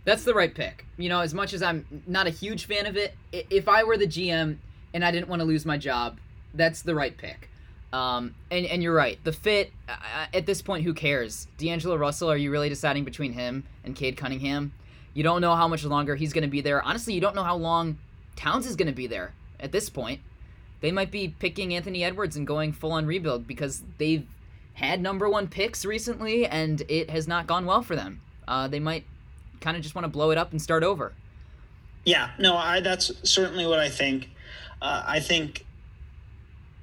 [0.04, 0.86] That's the right pick.
[0.98, 3.98] You know, as much as I'm not a huge fan of it, if I were
[3.98, 4.58] the GM
[4.94, 6.18] and I didn't want to lose my job,
[6.54, 7.50] that's the right pick.
[7.94, 9.22] Um, and, and you're right.
[9.24, 11.48] The fit, uh, at this point, who cares?
[11.58, 14.72] D'Angelo Russell, are you really deciding between him and Cade Cunningham?
[15.14, 16.82] You don't know how much longer he's going to be there.
[16.82, 17.98] Honestly, you don't know how long
[18.36, 20.22] Towns is going to be there at this point.
[20.82, 24.26] They might be picking Anthony Edwards and going full on rebuild because they've
[24.74, 28.22] had number one picks recently and it has not gone well for them.
[28.48, 29.06] Uh, they might
[29.60, 31.14] kind of just want to blow it up and start over.
[32.04, 34.30] Yeah, no, I that's certainly what I think.
[34.82, 35.66] Uh, I think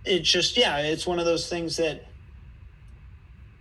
[0.04, 2.04] it's just yeah, it's one of those things that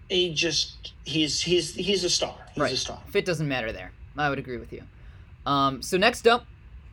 [0.07, 2.35] he just he's he's he's a star.
[2.53, 2.73] He's right.
[2.73, 2.99] a star.
[3.07, 3.91] Fit doesn't matter there.
[4.15, 4.83] I would agree with you.
[5.45, 6.45] Um, so next up,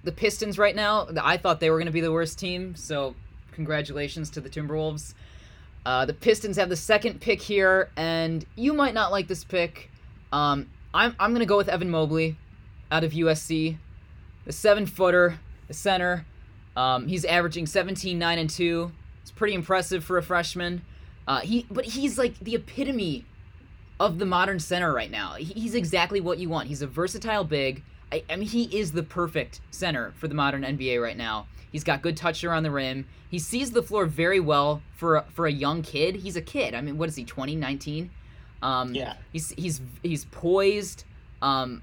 [0.04, 1.08] the Pistons right now.
[1.20, 3.14] I thought they were going to be the worst team, so
[3.52, 5.14] congratulations to the Timberwolves.
[5.86, 9.90] Uh, the Pistons have the second pick here, and you might not like this pick.
[10.32, 12.36] Um, I'm, I'm going to go with Evan Mobley
[12.90, 13.76] out of USC.
[14.46, 15.38] The seven footer,
[15.68, 16.24] the center.
[16.76, 18.92] Um, he's averaging 17, 9, and 2.
[19.22, 20.82] It's pretty impressive for a freshman.
[21.26, 23.24] Uh, he, but he's like the epitome
[24.00, 25.34] of the modern center right now.
[25.34, 26.68] He- He's exactly what you want.
[26.68, 27.82] He's a versatile big.
[28.14, 31.46] I, I mean, he is the perfect center for the modern NBA right now.
[31.72, 33.06] He's got good touch around the rim.
[33.28, 36.14] He sees the floor very well for a, for a young kid.
[36.14, 36.74] He's a kid.
[36.74, 37.24] I mean, what is he?
[37.24, 38.10] 20, 19?
[38.62, 39.14] Um, Yeah.
[39.32, 41.04] He's he's he's poised.
[41.42, 41.82] Um,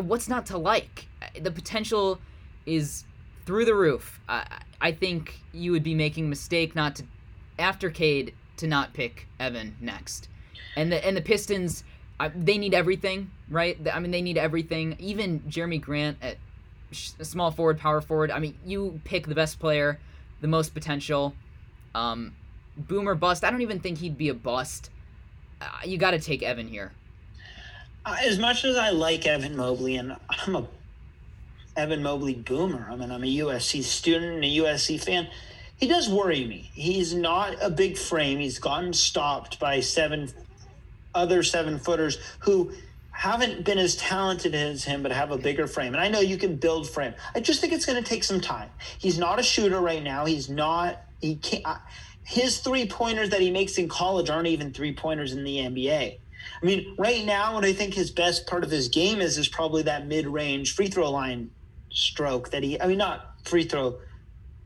[0.00, 1.08] what's not to like?
[1.40, 2.20] The potential
[2.64, 3.04] is
[3.44, 4.20] through the roof.
[4.28, 4.46] I
[4.80, 7.04] I think you would be making a mistake not to
[7.58, 10.28] after Cade to not pick Evan next.
[10.76, 11.82] And the and the Pistons,
[12.22, 13.76] I, they need everything, right?
[13.92, 14.94] I mean, they need everything.
[15.00, 16.36] Even Jerami Grant at
[16.92, 18.30] small forward, power forward.
[18.30, 19.98] I mean, you pick the best player,
[20.40, 21.34] the most potential.
[21.96, 22.36] Um,
[22.76, 23.42] boomer bust.
[23.42, 24.88] I don't even think he'd be a bust.
[25.60, 26.92] Uh, you got to take Evan here.
[28.06, 30.68] Uh, As much as I like Evan Mobley, and I'm a
[31.76, 32.86] Evan Mobley boomer.
[32.88, 35.26] I mean, I'm a USC student and a USC fan.
[35.76, 36.70] He does worry me.
[36.72, 38.38] He's not a big frame.
[38.38, 40.30] He's gotten stopped by seven
[41.14, 42.72] other seven footers who
[43.12, 45.94] haven't been as talented as him, but have a bigger frame.
[45.94, 47.14] And I know you can build frame.
[47.34, 48.70] I just think it's going to take some time.
[48.98, 50.24] He's not a shooter right now.
[50.24, 51.02] He's not.
[51.20, 51.64] He can't.
[52.24, 56.18] His three pointers that he makes in college aren't even three pointers in the NBA.
[56.60, 59.48] I mean, right now, what I think his best part of his game is is
[59.48, 61.50] probably that mid range free throw line
[61.90, 62.80] stroke that he.
[62.80, 63.98] I mean, not free throw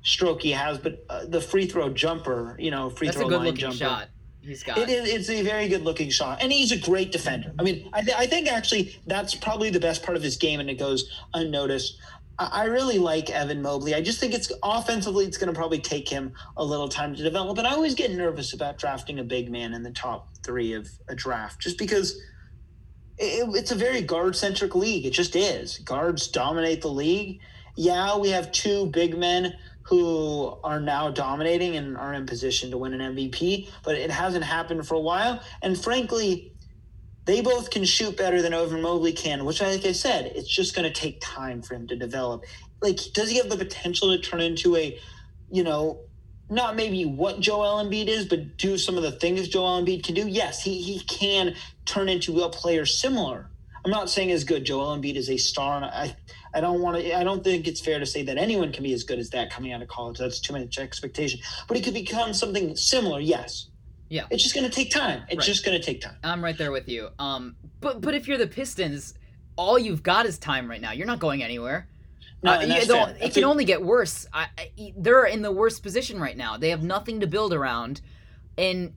[0.02, 2.56] stroke he has, but uh, the free throw jumper.
[2.58, 3.76] You know, free That's throw line jumper.
[3.76, 4.08] shot.
[4.46, 4.78] He's got.
[4.78, 5.08] It is.
[5.08, 7.52] It's a very good looking shot, and he's a great defender.
[7.58, 10.60] I mean, I, th- I think actually that's probably the best part of his game,
[10.60, 11.98] and it goes unnoticed.
[12.38, 13.94] I, I really like Evan Mobley.
[13.94, 17.22] I just think it's offensively, it's going to probably take him a little time to
[17.22, 17.58] develop.
[17.58, 20.88] And I always get nervous about drafting a big man in the top three of
[21.08, 22.20] a draft, just because
[23.18, 25.06] it, it's a very guard centric league.
[25.06, 25.78] It just is.
[25.78, 27.40] Guards dominate the league.
[27.76, 29.54] Yeah, we have two big men
[29.88, 34.44] who are now dominating and are in position to win an MVP, but it hasn't
[34.44, 35.40] happened for a while.
[35.62, 36.52] And frankly,
[37.24, 40.74] they both can shoot better than Evan Mobley can, which, like I said, it's just
[40.74, 42.44] going to take time for him to develop.
[42.80, 44.98] Like, does he have the potential to turn into a,
[45.50, 46.00] you know,
[46.48, 50.14] not maybe what Joel Embiid is, but do some of the things Joel Embiid can
[50.14, 50.28] do?
[50.28, 53.50] Yes, he, he can turn into a player similar.
[53.84, 54.64] I'm not saying as good.
[54.64, 56.16] Joel Embiid is a star, and I,
[56.56, 57.14] I don't want to.
[57.14, 59.50] I don't think it's fair to say that anyone can be as good as that
[59.50, 60.16] coming out of college.
[60.18, 61.38] That's too much expectation.
[61.68, 63.20] But he could become something similar.
[63.20, 63.68] Yes.
[64.08, 64.24] Yeah.
[64.30, 65.24] It's just going to take time.
[65.28, 65.44] It's Right.
[65.46, 66.16] just going to take time.
[66.24, 67.10] I'm right there with you.
[67.18, 69.12] Um, but but if you're the Pistons,
[69.56, 70.92] all you've got is time right now.
[70.92, 71.88] You're not going anywhere.
[72.42, 73.26] No, Uh, and you that's don't- fair.
[73.28, 74.26] it can only get worse.
[74.32, 76.56] I, I, they're in the worst position right now.
[76.56, 78.00] They have nothing to build around,
[78.56, 78.94] and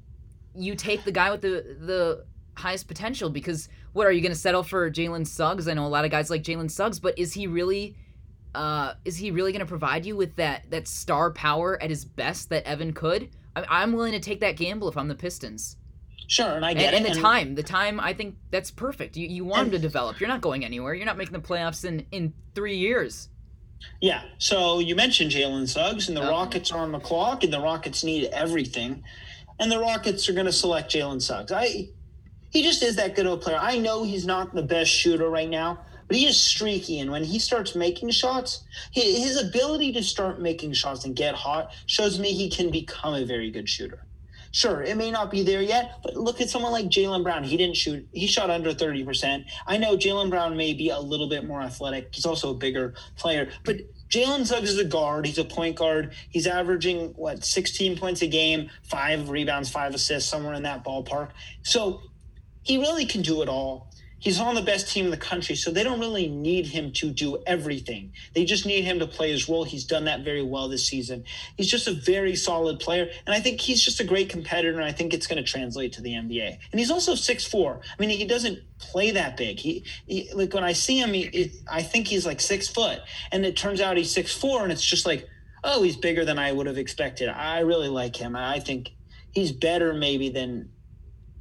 [0.56, 4.40] you take the guy with the the highest potential because what are you going to
[4.40, 5.68] settle for Jalen Suggs?
[5.68, 7.96] I know a lot of guys like Jalen Suggs, but is he really?
[8.56, 12.06] Uh, is he really going to provide you with that that star power at his
[12.06, 13.30] best that Evan could?
[13.56, 15.78] I, I'm willing to take that gamble if I'm the Pistons.
[16.28, 17.14] Sure, and I get and it.
[17.16, 19.18] the time, the time, I think that's perfect.
[19.18, 20.20] You, you want him to develop.
[20.20, 20.94] You're not going anywhere.
[20.94, 23.30] You're not making the playoffs in in three years.
[24.02, 24.22] Yeah.
[24.38, 26.22] So you mentioned Jalen Suggs, and the.
[26.22, 29.04] Rockets are on the clock, and the Rockets need everything,
[29.60, 31.52] and the Rockets are going to select Jalen Suggs.
[31.52, 31.90] I
[32.52, 33.60] he just is that good of a player.
[33.60, 37.24] I know he's not the best shooter right now, but he is streaky, and when
[37.24, 42.34] he starts making shots, his ability to start making shots and get hot shows me
[42.34, 44.06] he can become a very good shooter.
[44.52, 47.44] Sure, it may not be there yet, but look at someone like Jaylen Brown.
[47.44, 49.46] He didn't shoot, he shot under 30%.
[49.68, 52.10] I know Jaylen Brown may be a little bit more athletic.
[52.12, 53.78] He's also a bigger player, but
[54.10, 55.28] Jalen Suggs is a guard.
[55.28, 56.14] He's a point guard.
[56.30, 61.30] He's averaging, what, 16 points a game, five rebounds, five assists, somewhere in that ballpark.
[61.62, 62.02] So
[62.70, 63.88] he really can do it all.
[64.20, 67.10] He's on the best team in the country, so they don't really need him to
[67.10, 68.14] do everything.
[68.36, 69.64] They just need him to play his role.
[69.64, 71.24] He's done that very well this season.
[71.58, 74.86] He's just a very solid player, and I think he's just a great competitor, and
[74.86, 76.60] I think it's going to translate to the NBA.
[76.72, 77.80] And he's also 6'4.
[77.80, 79.58] I mean, he doesn't play that big.
[79.58, 83.00] He, he like when I see him, he, it, I think he's like six foot,
[83.32, 85.28] and it turns out he's 6'4, and it's just like,
[85.64, 87.30] oh, he's bigger than I would have expected.
[87.30, 88.36] I really like him.
[88.36, 88.92] I think
[89.32, 90.70] he's better maybe than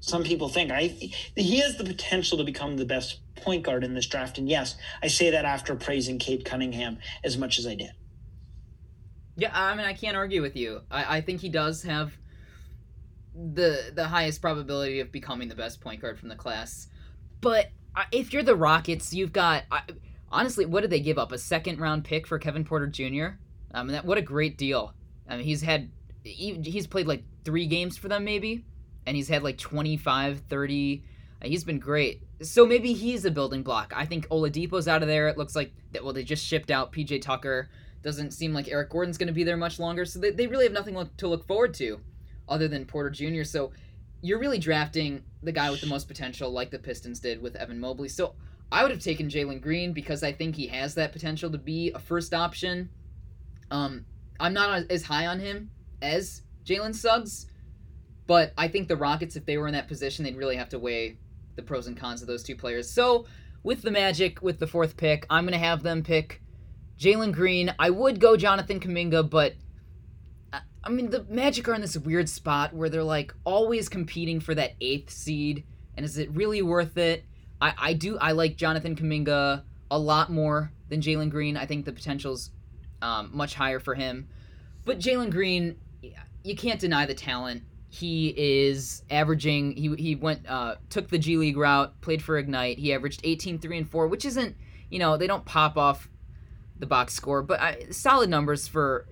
[0.01, 0.71] some people think.
[0.71, 0.87] I
[1.37, 4.77] he has the potential to become the best point guard in this draft, and yes,
[5.03, 7.93] I say that after praising Cade Cunningham as much as I did.
[9.37, 10.81] Yeah, I mean, I can't argue with you.
[10.91, 12.13] I, I think he does have
[13.35, 16.89] the the highest probability of becoming the best point guard from the class.
[17.41, 19.83] But uh, if you're the Rockets, you've got I,
[20.31, 21.33] honestly, what did they give up?
[21.33, 23.39] A second round pick for Kevin Porter Jr.
[23.73, 24.93] I mean, that what a great deal.
[25.29, 25.91] I mean, he's had
[26.25, 28.65] he, he's played like three games for them maybe,
[29.09, 31.03] and he's had like 25, 30.
[31.40, 32.23] Uh, He's been great.
[32.42, 33.94] So maybe he's a building block.
[33.97, 35.29] I think Oladipo's out of there.
[35.29, 36.05] It looks like that.
[36.05, 37.71] Well, they just shipped out PJ Tucker.
[38.03, 40.05] Doesn't seem like Eric Gordon's going to be there much longer.
[40.05, 41.99] So they, they really have nothing to look forward to
[42.51, 43.44] other than Porter Jr.
[43.44, 43.73] So
[44.21, 47.81] you're really drafting the guy with the most potential, like the Pistons did with Evan
[47.81, 48.11] Mobley.
[48.11, 48.35] So
[48.71, 51.92] I would have taken Jalen Green because I think he has that potential to be
[51.92, 52.90] a first option.
[53.71, 54.05] Um,
[54.38, 55.71] I'm not as high on him
[56.03, 57.47] as Jalen Suggs,
[58.29, 60.79] but I think the Rockets, if they were in that position, they'd really have to
[60.79, 61.19] weigh
[61.57, 62.88] the pros and cons of those two players.
[62.88, 63.27] So
[63.64, 66.41] with the Magic, with the fourth pick, I'm going to have them pick
[67.01, 67.75] Jalen Green.
[67.79, 69.55] I would go Jonathan Kuminga, but
[70.53, 74.41] I- I mean, the Magic are in this weird spot where they're like always competing
[74.41, 75.64] for that eighth seed,
[75.97, 77.25] and is it really worth it?
[77.61, 81.57] I, I do I like Jonathan Kuminga a lot more than Jalen Green.
[81.57, 82.51] I think the potential's
[83.01, 84.29] um, much higher for him,
[84.85, 85.77] but Jalen Green,
[86.45, 87.62] you can't deny the talent.
[87.90, 89.72] He is averaging.
[89.72, 92.79] He he went uh, took the G League route, played for Ignite.
[92.79, 94.57] He averaged 18, 3, and 4, which isn't
[94.90, 96.09] you know they don't pop off
[96.79, 99.07] the box score, but solid numbers for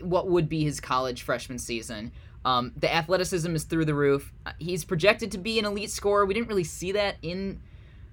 [0.00, 2.12] what would be his college freshman season.
[2.44, 4.32] Um, the athleticism is through the roof.
[4.46, 6.24] Uh, he's projected to be an elite scorer.
[6.24, 7.60] We didn't really see that in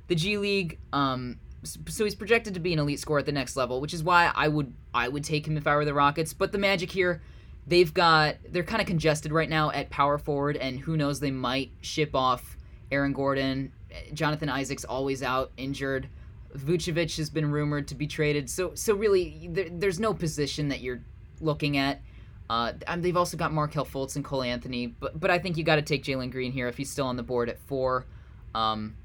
[0.08, 0.80] the G League.
[0.92, 4.04] Um, so he's projected to be an elite scorer at the next level, which is
[4.04, 6.34] why I would I would take him if I were the Rockets.
[6.34, 7.22] But the Magic here,
[7.68, 11.32] they've got they're kind of congested right now at power forward, and who knows they
[11.32, 12.58] might ship off
[12.92, 13.72] Aaron Gordon.
[14.14, 16.08] Jonathan Isaac's always out injured.
[16.56, 18.50] Vucevic has been rumored to be traded.
[18.50, 21.02] So so really, there, there's no position that you're
[21.42, 22.02] looking at.
[22.50, 25.78] Uh, they've also got Markelle Fultz and Cole Anthony, but but I think you got
[25.78, 28.06] to take Jalen Green here if he's still on the board at four.
[28.54, 28.96] Um,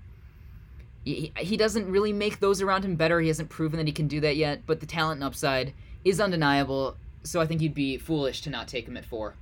[1.05, 3.21] he, he doesn't really make those around him better.
[3.21, 5.73] He hasn't proven that he can do that yet, but the talent and upside
[6.05, 6.97] is undeniable.
[7.23, 9.35] So I think you'd be foolish to not take him at four.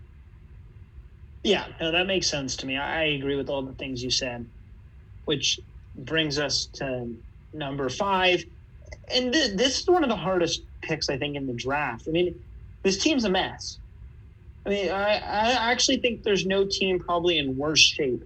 [1.45, 2.77] Yeah, no, that makes sense to me.
[2.77, 4.45] I agree with all the things you said,
[5.25, 5.61] which
[5.95, 7.09] brings us to
[7.53, 8.45] number five.
[9.15, 12.09] And th- this is one of the hardest picks, I think, in the draft.
[12.09, 12.43] I mean,
[12.83, 13.79] this team's a mess.
[14.67, 18.23] I mean, I, I actually think there's no team probably in worse shape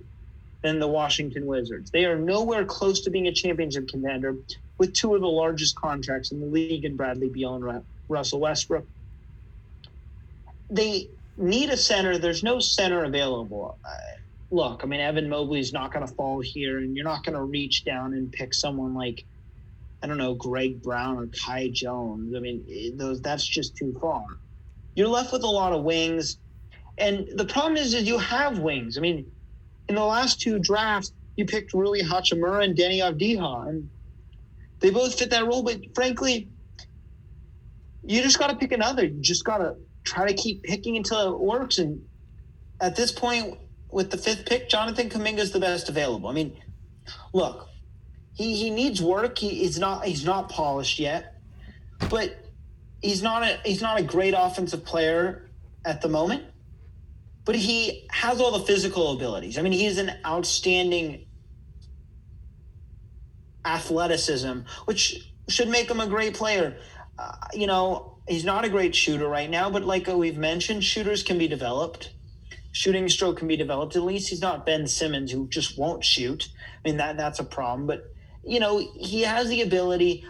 [0.62, 1.90] than the Washington Wizards.
[1.90, 4.36] They are nowhere close to being a championship contender
[4.78, 8.86] with two of the largest contracts in the league in Bradley Beal and Russell Westbrook.
[10.72, 12.18] They need a center.
[12.18, 13.78] There's no center available.
[13.84, 13.88] Uh,
[14.50, 17.42] look, I mean, Evan Mobley's not going to fall here, and you're not going to
[17.42, 19.24] reach down and pick someone like,
[20.02, 22.34] I don't know, Greg Brown or Kai Jones.
[22.34, 24.24] I mean, those that's just too far.
[24.94, 26.38] You're left with a lot of wings,
[26.98, 28.98] and the problem is, is you have wings.
[28.98, 29.30] I mean,
[29.88, 33.88] in the last two drafts, you picked Rui Hachimura and Deni Avdija, and
[34.80, 35.62] they both fit that role.
[35.62, 36.48] But frankly,
[38.04, 39.04] you just got to pick another.
[39.04, 41.78] You just got to try to keep picking until it works.
[41.78, 42.06] And
[42.80, 43.58] at this point,
[43.90, 46.28] with the fifth pick, Jonathan Kuminga is the best available.
[46.28, 46.56] I mean,
[47.32, 47.68] look,
[48.34, 49.38] he, he needs work.
[49.38, 51.40] He, he's not he's not polished yet,
[52.08, 52.34] but
[53.02, 55.50] he's not a he's not a great offensive player
[55.84, 56.44] at the moment.
[57.44, 59.58] But he has all the physical abilities.
[59.58, 61.26] I mean, he's an outstanding
[63.64, 66.76] athleticism, which should make him a great player.
[67.18, 71.22] Uh, you know, he's not a great shooter right now, but like we've mentioned, shooters
[71.22, 72.12] can be developed.
[72.72, 73.96] Shooting stroke can be developed.
[73.96, 76.48] At least he's not Ben Simmons who just won't shoot.
[76.84, 78.10] I mean that that's a problem, but
[78.44, 80.24] you know he has the ability.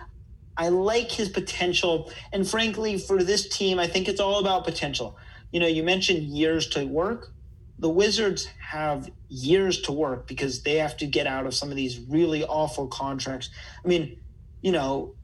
[0.57, 5.17] I like his potential, and frankly, for this team, I think it's all about potential.
[5.51, 7.33] You know, you mentioned years to work.
[7.79, 11.77] The Wizards have years to work because they have to get out of some of
[11.77, 13.51] these really awful contracts.
[13.85, 14.21] I mean,
[14.61, 15.15] you know,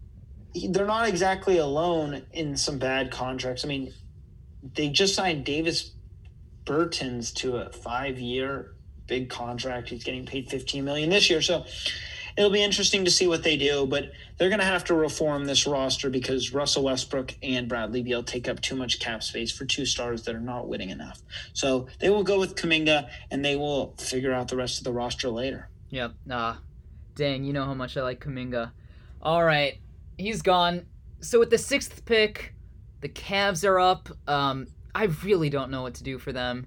[0.66, 3.64] they're not exactly alone in some bad contracts.
[3.64, 3.92] I mean,
[4.74, 5.92] they just signed Davis
[6.64, 8.74] Bertans to a five-year
[9.06, 9.88] big contract.
[9.88, 11.40] He's getting paid 15 million this year.
[11.40, 11.64] So
[12.36, 15.44] it'll be interesting to see what they do, but they're going to have to reform
[15.44, 19.64] this roster because Russell Westbrook and Bradley Beal take up too much cap space for
[19.64, 21.20] two stars that are not winning enough.
[21.52, 24.92] So they will go with Kuminga, and they will figure out the rest of the
[24.92, 25.68] roster later.
[25.90, 26.14] Yep.
[26.26, 26.56] Nah.
[27.14, 28.70] Dang, you know how much I like Kuminga.
[29.20, 29.78] All right
[30.18, 30.86] he's gone.
[31.20, 32.54] So with the sixth pick,
[33.00, 34.08] the Cavs are up.
[34.26, 36.66] Um, I really don't know what to do for them.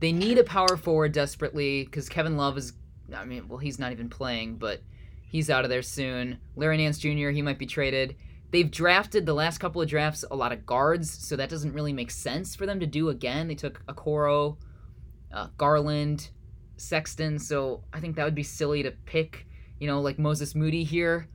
[0.00, 2.74] They need a power forward desperately because Kevin Love is.
[3.14, 4.82] I mean, well, he's not even playing, but
[5.26, 6.38] he's out of there soon.
[6.54, 7.30] Larry Nance Jr.
[7.30, 8.16] He might be traded.
[8.52, 11.92] They've drafted the last couple of drafts a lot of guards, so that doesn't really
[11.92, 13.48] make sense for them to do again.
[13.48, 14.56] They took Okoro,
[15.32, 16.30] uh, Garland,
[16.76, 19.46] Sexton, so I think that would be silly to pick,
[19.78, 21.28] you know, like Moses Moody here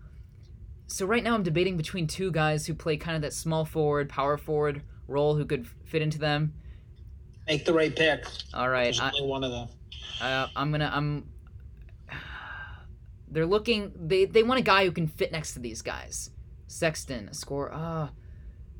[0.88, 4.10] so right now I'm debating between two guys who play kind of that small forward,
[4.10, 6.54] power forward role who could fit into them.
[7.48, 8.26] Make the right pick.
[8.54, 9.68] All right, There's only one of them.
[10.22, 10.92] Uh, I'm gonna.
[10.94, 11.30] I'm.
[13.28, 13.92] They're looking.
[13.96, 16.32] They they want a guy who can fit next to these guys.
[16.68, 17.74] Sexton, score.
[17.74, 18.10] Uh,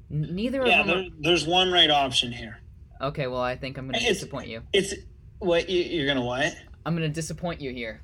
[0.10, 0.98] neither yeah, of them.
[0.98, 2.60] Yeah, there, there's one right option here.
[3.02, 4.62] Okay, well I think I'm gonna it's, disappoint you.
[4.74, 4.94] It's
[5.40, 6.56] what you, you're gonna what?
[6.86, 8.02] I'm gonna disappoint you here.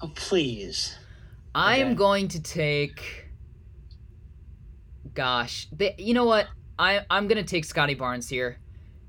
[0.00, 0.96] Oh please.
[1.54, 3.21] I am going to take
[5.14, 6.46] gosh, they, you know what?
[6.78, 8.58] I I'm gonna take Scottie Barnes here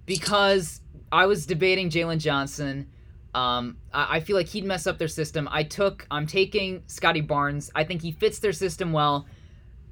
[0.05, 2.87] because I was debating Jalen Johnson.
[3.33, 5.49] Um, I, I, feel like he'd mess up their system.
[5.51, 7.71] I took I'm taking Scottie Barnes.
[7.73, 9.25] I think he fits their system well.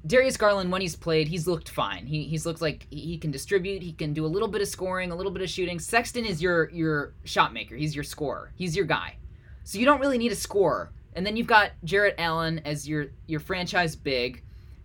[0.06, 2.06] Darius Garland, when he's played, he's looked fine.
[2.06, 3.82] He he's looked like he can distribute.
[3.82, 5.78] He can do a little bit of scoring, a little bit of shooting.
[5.78, 7.76] Sexton is your your shot maker.
[7.76, 8.52] He's your scorer.
[8.56, 9.16] He's your guy.
[9.64, 10.92] So you don't really need a scorer.
[11.14, 14.42] And then you've got Jarrett Allen as your your franchise big.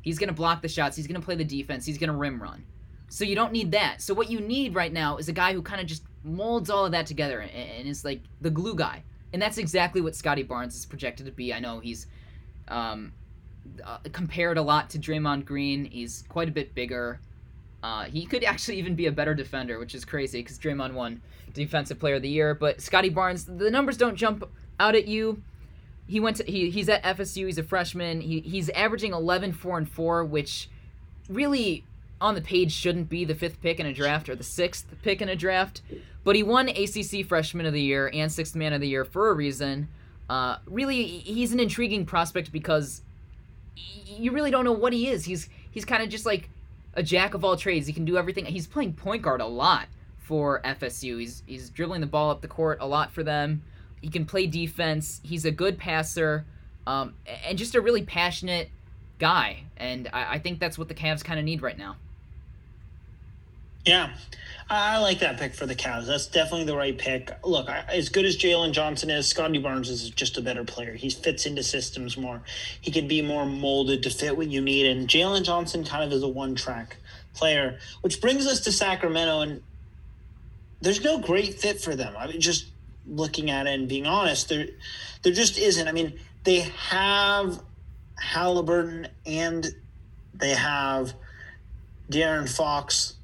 [0.07, 0.95] He's going to block the shots.
[0.95, 1.85] He's going to play the defense.
[1.85, 2.63] He's going to rim run.
[3.09, 4.01] So you don't need that.
[4.01, 6.85] So what you need right now is a guy who kind of just molds all
[6.85, 9.03] of that together and, and, is like the glue guy.
[9.33, 11.53] And that's exactly what Scottie Barnes is projected to be.
[11.53, 12.07] I know he's
[12.69, 13.11] um,
[13.83, 15.83] uh, compared a lot to Draymond Green.
[15.83, 17.19] He's quite a bit bigger.
[17.83, 21.21] Uh, he could actually even be a better defender, which is crazy because Draymond won
[21.53, 22.55] Defensive Player of the Year.
[22.55, 24.49] But Scottie Barnes, the numbers don't jump
[24.79, 25.43] out at you.
[26.07, 27.45] He went to he, he's at FSU.
[27.45, 28.21] He's a freshman.
[28.21, 30.69] He, he's averaging 11, 4, and 4, which
[31.29, 31.83] really
[32.19, 35.21] on the page shouldn't be the fifth pick in a draft or the sixth pick
[35.21, 35.81] in a draft.
[36.23, 39.29] But he won ACC Freshman of the Year and Sixth Man of the Year for
[39.29, 39.87] a reason.
[40.29, 43.01] Uh, really, he's an intriguing prospect because
[43.75, 45.25] you really don't know what he is.
[45.25, 46.49] He's he's kind of just like
[46.95, 47.87] a jack of all trades.
[47.87, 48.45] He can do everything.
[48.45, 49.87] He's playing point guard a lot
[50.17, 51.19] for FSU.
[51.19, 53.61] He's he's dribbling the ball up the court a lot for them.
[54.01, 55.21] He can play defense.
[55.23, 56.45] He's a good passer,
[56.85, 58.69] um, and just a really passionate
[59.19, 59.63] guy.
[59.75, 61.97] And I, I think that's what the Cavs kind of need right now.
[63.85, 64.13] Yeah,
[64.69, 66.07] I like that pick for the Cavs.
[66.07, 67.31] That's definitely the right pick.
[67.45, 70.93] Look, as good as Jalen Johnson is, Scottie Barnes is just a better player.
[70.93, 72.41] He fits into systems more.
[72.81, 74.87] He can be more molded to fit what you need.
[74.87, 76.97] And Jalen Johnson kind of is a one track
[77.33, 79.39] player, which brings us to Sacramento.
[79.39, 79.63] And
[80.81, 82.13] there's no great fit for them.
[82.17, 82.65] I mean, just
[83.07, 84.67] looking at it and being honest, there,
[85.23, 85.87] there just isn't.
[85.87, 87.61] I mean, they have
[88.19, 89.67] Halliburton and
[90.33, 91.13] they have
[92.09, 93.17] De'Aaron Fox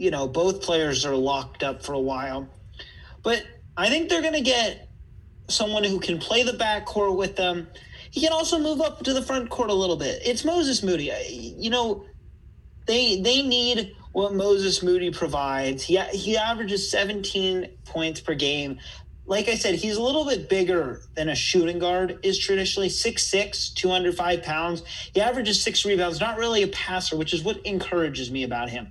[0.00, 2.48] you know, both players are locked up for a while.
[3.22, 3.44] But
[3.76, 4.88] I think they're going to get
[5.48, 7.68] someone who can play the backcourt with them.
[8.10, 10.22] He can also move up to the front court a little bit.
[10.24, 11.12] It's Moses Moody.
[11.58, 12.06] You know,
[12.86, 15.82] they they need what Moses Moody provides.
[15.82, 18.78] He he averages 17 points per game.
[19.26, 23.74] Like I said, he's a little bit bigger than a shooting guard is traditionally 6'6,
[23.74, 24.82] 205 pounds.
[25.14, 28.90] He averages six rebounds, not really a passer, which is what encourages me about him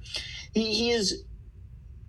[0.53, 1.24] he, he is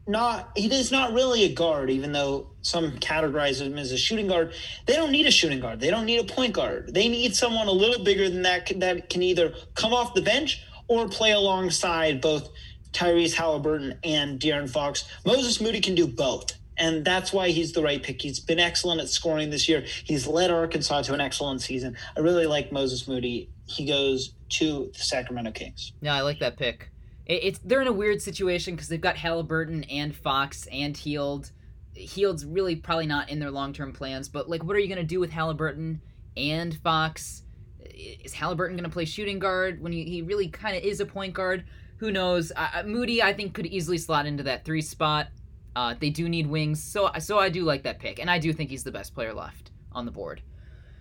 [0.06, 4.26] not he is not really a guard, even though some categorize him as a shooting
[4.26, 4.52] guard.
[4.86, 5.80] They don't need a shooting guard.
[5.80, 6.92] They don't need a point guard.
[6.92, 10.62] They need someone a little bigger than that that can either come off the bench
[10.88, 12.48] or play alongside both
[12.92, 15.04] Tyrese Halliburton and De'Aaron Fox.
[15.24, 16.52] Moses Moody can do both.
[16.76, 18.22] And that's why he's the right pick.
[18.22, 19.84] He's been excellent at scoring this year.
[20.04, 21.94] He's led Arkansas to an excellent season.
[22.16, 23.50] I really like Moses Moody.
[23.66, 25.92] He goes to the Sacramento Kings.
[26.00, 26.90] Yeah, I like that pick
[27.30, 31.52] it's they're in a weird situation because they've got Halliburton and Fox and Hield.
[31.94, 35.04] Hield's really probably not in their long term plans, but like, what are you gonna
[35.04, 36.00] do with Halliburton
[36.36, 37.42] and Fox?
[37.78, 41.34] Is Halliburton gonna play shooting guard when he, he really kind of is a point
[41.34, 41.64] guard?
[42.00, 42.50] Who knows?
[42.56, 45.28] Uh, Moody, I think, could easily slot into that three spot.
[45.76, 48.52] Uh, they do need wings, so so I do like that pick, and I do
[48.52, 50.40] think he's the best player left on the board.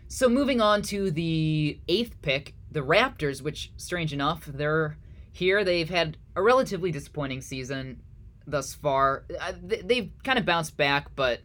[0.10, 4.98] So moving on to the eighth pick, the Raptors, which strange enough, they're
[5.32, 8.02] here, they've had a relatively disappointing season
[8.46, 9.24] thus far.
[9.62, 11.40] They've kind of bounced back, but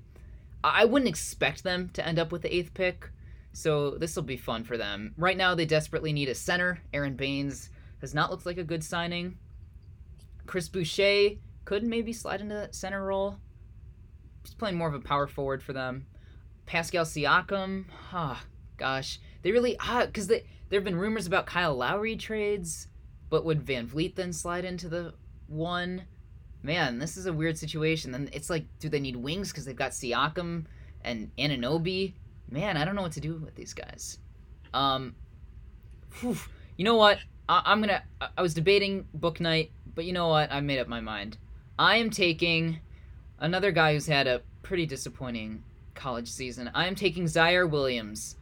[0.64, 3.08] I wouldn't expect them to end up with the eighth pick.
[3.52, 5.14] So this will be fun for them.
[5.16, 6.80] Right now, they desperately need a center.
[6.92, 9.38] Aron Baynes has not looked like a good signing.
[10.46, 13.38] Chris Boucher could maybe slide into that center role.
[14.42, 16.06] He's playing more of a power forward for them.
[16.66, 18.42] Pascal Siakam, ah,
[18.76, 22.88] gosh, they really ah, because they there have been rumors about Kyle Lowry trades.
[23.30, 25.14] But would VanVleet then slide into the
[25.46, 26.02] one?
[26.62, 28.12] Man, this is a weird situation.
[28.12, 30.64] Then it's like, do they need wings because they've got Siakam
[31.02, 32.14] and Anunoby?
[32.50, 34.18] Man, I don't know what to do with these guys.
[34.72, 35.14] Um,
[36.20, 36.36] whew,
[36.76, 37.18] you know what?
[37.48, 38.02] I, am gonna.
[38.20, 40.52] I, I was debating Bouknight, but you know what?
[40.52, 41.38] I made up my mind.
[41.78, 42.80] I am taking
[43.38, 45.62] another guy who's had a pretty disappointing
[45.94, 46.70] college season.
[46.74, 48.36] I am taking Ziaire Williams.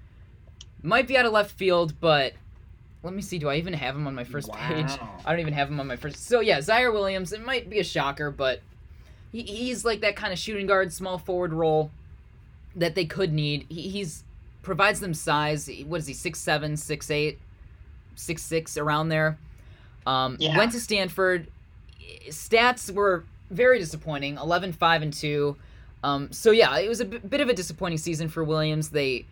[0.82, 2.32] Might be out of left field, but
[3.02, 3.38] let me see.
[3.38, 4.56] Do I even have him on my first wow.
[4.68, 4.90] page?
[5.24, 6.26] I don't even have him on my first.
[6.26, 7.32] So yeah, Ziaire Williams.
[7.32, 8.60] It might be a shocker, but
[9.30, 11.90] he, he's like that kind of shooting guard, small forward role
[12.76, 13.66] that they could need.
[13.68, 14.24] He, he's
[14.62, 15.68] provides them size.
[15.86, 16.14] What is he?
[16.14, 17.38] Six seven, six eight,
[18.14, 19.38] six six around there.
[20.06, 20.56] Um, yeah.
[20.56, 21.48] Went to Stanford.
[22.28, 24.36] Stats were very disappointing.
[24.36, 25.56] 11, 5, and two.
[26.04, 28.90] Um, so yeah, it was a b- bit of a disappointing season for Williams.
[28.90, 29.26] They,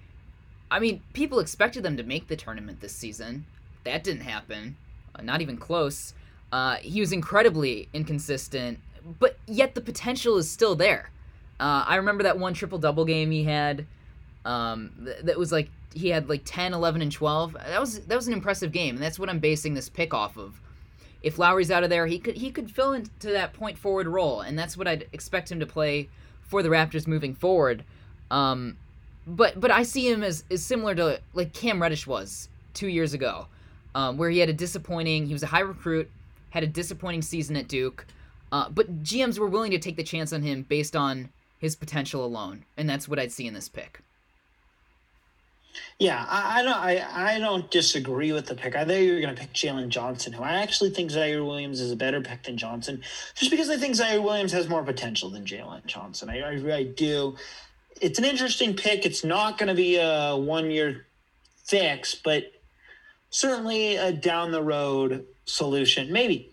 [0.71, 3.45] I mean, people expected them to make the tournament this season.
[3.85, 4.77] That didn't happen.
[5.15, 6.15] Uh, not even close.
[6.53, 8.79] Uh, he was incredibly inconsistent,
[9.19, 11.11] but yet the potential is still there.
[11.59, 13.87] Uh, I remember that one triple double game he had.
[14.45, 17.53] Um, th- that was like he had like 10, 11, and 12.
[17.53, 20.37] That was that was an impressive game, and that's what I'm basing this pick off
[20.37, 20.61] of.
[21.23, 24.41] If Lowry's out of there, he could he could fill into that point forward role,
[24.41, 26.09] and that's what I'd expect him to play
[26.43, 27.85] for the Raptors moving forward.
[28.31, 28.77] Um,
[29.27, 33.15] but but I see him as, as similar to like Cam Reddish was two years
[33.15, 33.47] ago
[33.95, 35.27] um, where he had a disappointing.
[35.27, 36.11] He was a high recruit,
[36.51, 38.07] had a disappointing season at Duke,
[38.53, 42.25] uh, but GMs were willing to take the chance on him based on his potential
[42.25, 44.01] alone, and that's what I'd see in this pick.
[45.99, 46.77] Yeah, I, I don't.
[46.77, 48.75] I, I don't disagree with the pick.
[48.75, 51.81] I thought you were going to pick Jalen Johnson, who I actually think Ziaire Williams
[51.81, 53.03] is a better pick than Johnson,
[53.35, 56.31] just because I think Ziaire Williams has more potential than Jalen Johnson.
[56.31, 57.37] I, I, I do.
[58.01, 59.05] It's an interesting pick.
[59.05, 61.07] It's not going to be a one year
[61.65, 62.51] fix, but
[63.29, 66.53] certainly a down the road solution, maybe.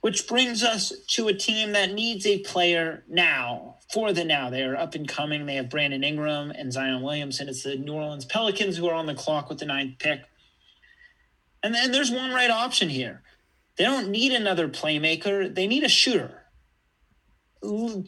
[0.00, 4.50] Which brings us to a team that needs a player now for the now.
[4.50, 5.46] They are up and coming.
[5.46, 7.48] They have Brandon Ingram and Zion Williamson.
[7.48, 10.22] It's the New Orleans Pelicans who are on the clock with the ninth pick.
[11.62, 13.22] And then there's one right option here.
[13.76, 16.36] They don't need another playmaker, they need a shooter.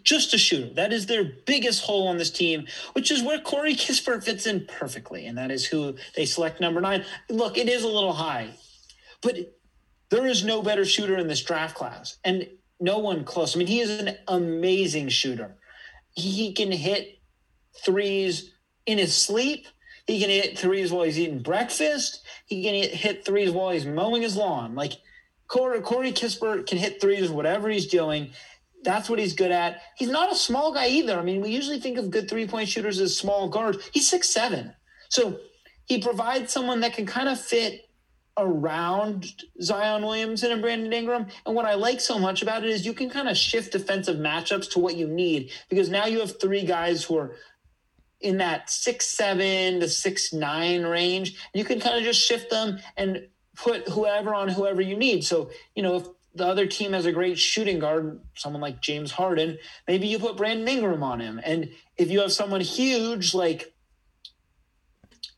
[0.02, 0.72] Just a shooter.
[0.72, 4.66] That is their biggest hole on this team, which is where Corey Kispert fits in
[4.66, 5.26] perfectly.
[5.26, 7.04] And that is who they select number nine.
[7.28, 8.50] Look, it is a little high,
[9.20, 9.36] but
[10.08, 12.16] there is no better shooter in this draft class.
[12.24, 12.48] And
[12.80, 13.54] no one close.
[13.54, 15.56] I mean, he is an amazing shooter
[16.14, 17.18] he can hit
[17.84, 18.52] threes
[18.86, 19.66] in his sleep.
[20.06, 22.22] He can hit threes while he's eating breakfast.
[22.46, 24.74] He can hit threes while he's mowing his lawn.
[24.74, 24.94] Like
[25.48, 28.30] Corey, Corey Kispert can hit threes whatever he's doing.
[28.84, 29.80] That's what he's good at.
[29.96, 31.18] He's not a small guy either.
[31.18, 33.78] I mean, we usually think of good three point shooters as small guards.
[33.92, 34.74] He's six seven,
[35.08, 35.38] so
[35.84, 37.88] he provides someone that can kind of fit
[38.38, 39.26] around
[39.60, 41.26] Zion Williamson and Brandon Ingram.
[41.44, 44.16] And what I like so much about it is you can kind of shift defensive
[44.16, 47.36] matchups to what you need because now you have three guys who are
[48.20, 51.36] in that six seven to six nine range.
[51.52, 53.26] You can kind of just shift them and
[53.56, 55.24] put whoever on whoever you need.
[55.24, 59.12] So, you know, if the other team has a great shooting guard, someone like James
[59.12, 61.40] Harden, maybe you put Brandon Ingram on him.
[61.44, 63.72] And if you have someone huge like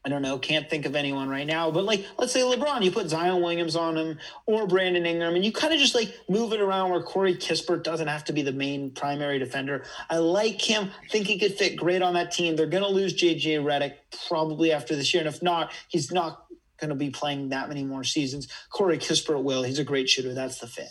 [0.06, 2.90] I don't know, can't think of anyone right now, but like let's say LeBron, you
[2.90, 6.52] put Zion Williams on him or Brandon Ingram, and you kind of just like move
[6.52, 9.84] it around where Corey Kispert doesn't have to be the main primary defender.
[10.10, 10.90] I like him.
[11.10, 12.54] Think he could fit great on that team.
[12.54, 13.94] They're gonna lose JJ Redick
[14.28, 16.44] probably after this year, and if not, he's not
[16.78, 18.48] gonna be playing that many more seasons.
[18.68, 19.62] Corey Kispert will.
[19.62, 20.34] He's a great shooter.
[20.34, 20.90] That's the fit.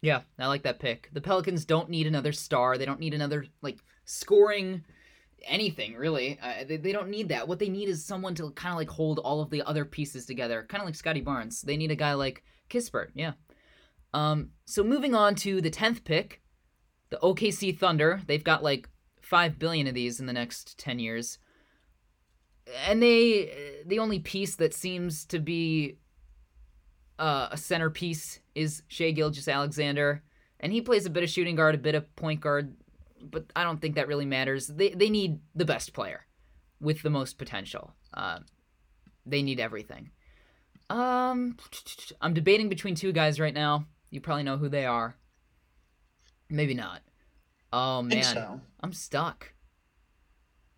[0.00, 1.10] Yeah, I like that pick.
[1.12, 2.78] The Pelicans don't need another star.
[2.78, 4.84] They don't need another like scoring
[5.46, 6.38] anything really.
[6.42, 7.46] Uh, they, they don't need that.
[7.46, 10.26] What they need is someone to kind of like hold all of the other pieces
[10.26, 11.62] together, kind of like Scottie Barnes.
[11.62, 13.08] They need a guy like Kispert.
[13.14, 13.32] Yeah.
[14.12, 14.50] Um.
[14.64, 16.40] So moving on to the tenth pick,
[17.10, 18.20] the OKC Thunder.
[18.26, 18.88] They've got like
[19.20, 21.38] five billion of these in the next ten years,
[22.86, 25.98] and they the only piece that seems to be
[27.18, 30.22] uh, a centerpiece is Shai Gilgeous-Alexander,
[30.60, 32.74] and he plays a bit of shooting guard, a bit of point guard
[33.30, 34.66] but I don't think that really matters.
[34.66, 36.26] They they need the best player
[36.80, 37.94] with the most potential.
[38.12, 38.40] Uh,
[39.26, 40.10] they need everything.
[40.90, 41.56] Um,
[42.20, 43.86] I'm debating between two guys right now.
[44.10, 45.16] You probably know who they are.
[46.50, 47.00] Maybe not.
[47.72, 48.60] Oh man, so.
[48.80, 49.52] I'm stuck.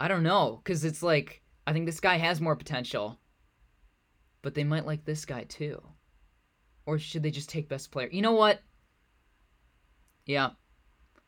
[0.00, 3.18] I don't know, cause it's like I think this guy has more potential,
[4.42, 5.82] but they might like this guy too.
[6.86, 8.08] Or should they just take best player?
[8.12, 8.60] You know what?
[10.24, 10.50] Yeah,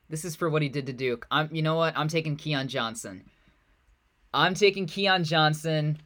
[0.09, 1.26] this is for what he did to Duke.
[1.30, 1.96] I'm you know what?
[1.96, 3.24] I'm taking Keon Johnson.
[4.32, 5.98] I'm taking Keon Johnson.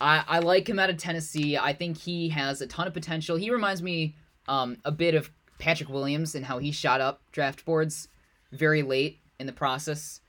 [0.00, 1.56] I, I like him out of Tennessee.
[1.56, 3.36] I think he has a ton of potential.
[3.36, 4.14] He reminds me
[4.46, 8.08] um, a bit of Patrick Williams and how he shot up draft boards
[8.52, 10.20] very late in the process.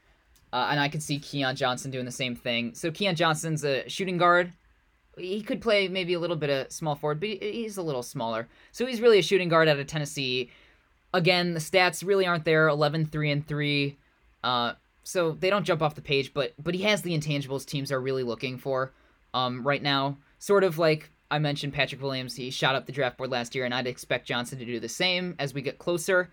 [0.51, 2.73] Uh, and I could see Keon Johnson doing the same thing.
[2.73, 4.51] So Keon Johnson's a shooting guard.
[5.17, 8.47] He could play maybe a little bit of small forward, but he's a little smaller.
[8.71, 10.49] So he's really a shooting guard out of Tennessee
[11.13, 13.97] again, the stats really aren't there 11 3 and 3.
[14.43, 17.91] Uh, so they don't jump off the page, but but he has the intangibles teams
[17.91, 18.91] are really looking for
[19.33, 20.17] um, right now.
[20.37, 23.65] Sort of like I mentioned Patrick Williams, he shot up the draft board last year,
[23.65, 26.29] and I'd expect Johnson to do the same as we get closer.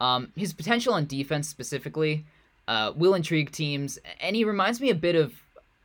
[0.00, 2.26] Um, his potential on defense specifically
[2.68, 5.34] uh, will intrigue teams, and he reminds me a bit of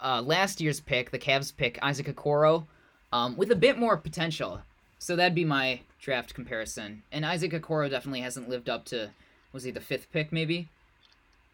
[0.01, 2.65] uh, last year's pick, the Cavs pick, Isaac Okoro,
[3.11, 4.61] um, with a bit more potential.
[5.03, 7.03] So that'd be my draft comparison.
[7.11, 9.09] And Isaac Okoro definitely hasn't lived up to
[9.51, 10.69] was he the fifth pick maybe?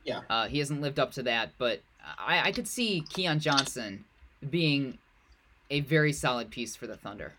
[0.04, 0.22] Yeah.
[0.30, 1.82] Uh, he hasn't lived up to that, but
[2.20, 4.06] I, I could see Keon Johnson
[4.48, 5.00] being
[5.72, 7.34] a very solid piece for the Thunder.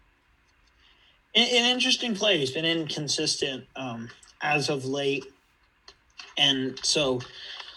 [1.36, 2.38] An, an interesting play.
[2.38, 4.10] He's been inconsistent um,
[4.42, 5.26] as of late,
[6.36, 7.20] and so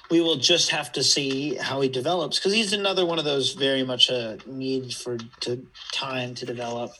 [0.09, 3.53] we will just have to see how he develops because he's another one of those
[3.53, 6.93] very much a need for to time to develop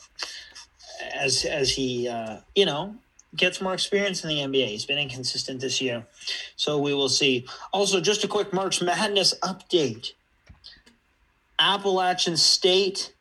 [1.12, 2.94] as as he uh, you know
[3.36, 4.68] gets more experience in the NBA.
[4.68, 6.06] He's been inconsistent this year,
[6.56, 7.46] so we will see.
[7.72, 10.12] Also, just a quick March Madness update:
[11.58, 13.14] Appalachian State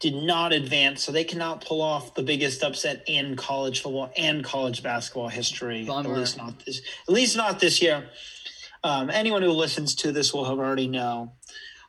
[0.00, 4.44] did not advance, so they cannot pull off the biggest upset in college football and
[4.44, 5.84] college basketball history.
[5.84, 6.12] Bummer.
[6.12, 6.82] At least not this.
[7.08, 8.10] At least not this year.
[8.82, 11.32] Um, anyone who listens to this will have already know.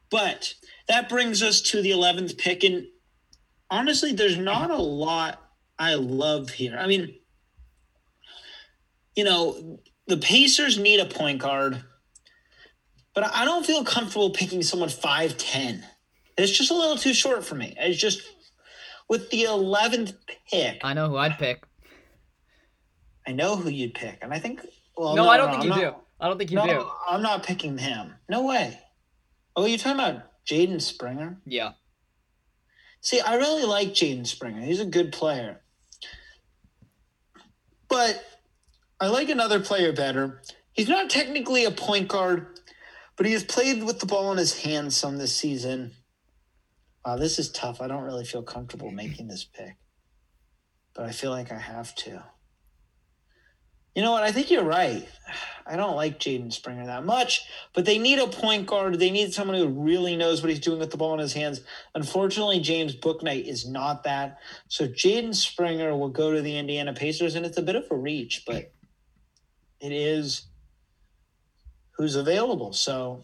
[0.09, 0.53] But
[0.87, 2.63] that brings us to the 11th pick.
[2.63, 2.87] And
[3.69, 5.41] honestly, there's not a lot
[5.77, 6.77] I love here.
[6.79, 7.15] I mean,
[9.15, 11.83] you know, the Pacers need a point guard,
[13.13, 15.83] but I don't feel comfortable picking someone 5'10.
[16.37, 17.73] It's just a little too short for me.
[17.77, 18.21] It's just
[19.07, 20.15] with the 11th
[20.49, 20.81] pick.
[20.83, 21.63] I know who I'd pick.
[23.27, 24.19] I know who you'd pick.
[24.21, 24.61] And I think,
[24.97, 26.01] well, no, no I don't no, think I'm you not- do.
[26.17, 26.89] I don't think you no, do.
[27.09, 28.15] I'm not picking him.
[28.29, 28.79] No way.
[29.55, 31.37] Oh, you're talking about Jaden Springer?
[31.45, 31.71] Yeah.
[33.05, 34.61] See, I really like Jaden Springer.
[34.61, 35.61] He's a good player.
[37.87, 38.19] But
[38.99, 40.41] I like another player better.
[40.73, 42.47] He's not technically a point guard,
[43.15, 45.91] but he has played with the ball in his hands some this season.
[47.05, 47.79] Wow, this is tough.
[47.79, 49.75] I don't really feel comfortable making this pick,
[50.95, 52.23] but I feel like I have to.
[53.95, 54.23] You know what?
[54.23, 55.07] I think you're right.
[55.67, 57.41] I don't like Jaden Springer that much,
[57.73, 58.99] but they need a point guard.
[58.99, 61.61] They need someone who really knows what he's doing with the ball in his hands.
[61.95, 64.37] Unfortunately, James Bouknight is not that.
[64.67, 67.95] So Jaden Springer will go to the Indiana Pacers, and it's a bit of a
[67.95, 68.71] reach, but
[69.79, 70.45] it is
[71.97, 72.71] who's available.
[72.71, 73.23] So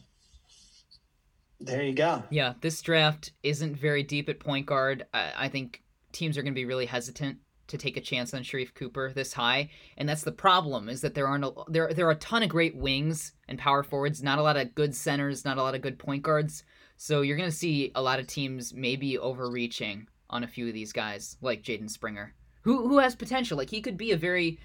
[1.60, 2.24] there you go.
[2.32, 5.06] Yeah, this draft isn't very deep at point guard.
[5.14, 7.38] I, I think teams are going to be really hesitant
[7.72, 10.88] to take a chance on Sharife Cooper this high, and that's the problem.
[10.88, 13.84] Is that there aren't a, there there are a ton of great wings and power
[13.84, 16.64] forwards, not a lot of good centers, not a lot of good point guards.
[16.98, 20.94] So you're to see a lot of teams maybe overreaching on a few of these
[20.94, 23.58] guys, like Jaden Springer, who who has potential.
[23.58, 24.60] Like he could be a very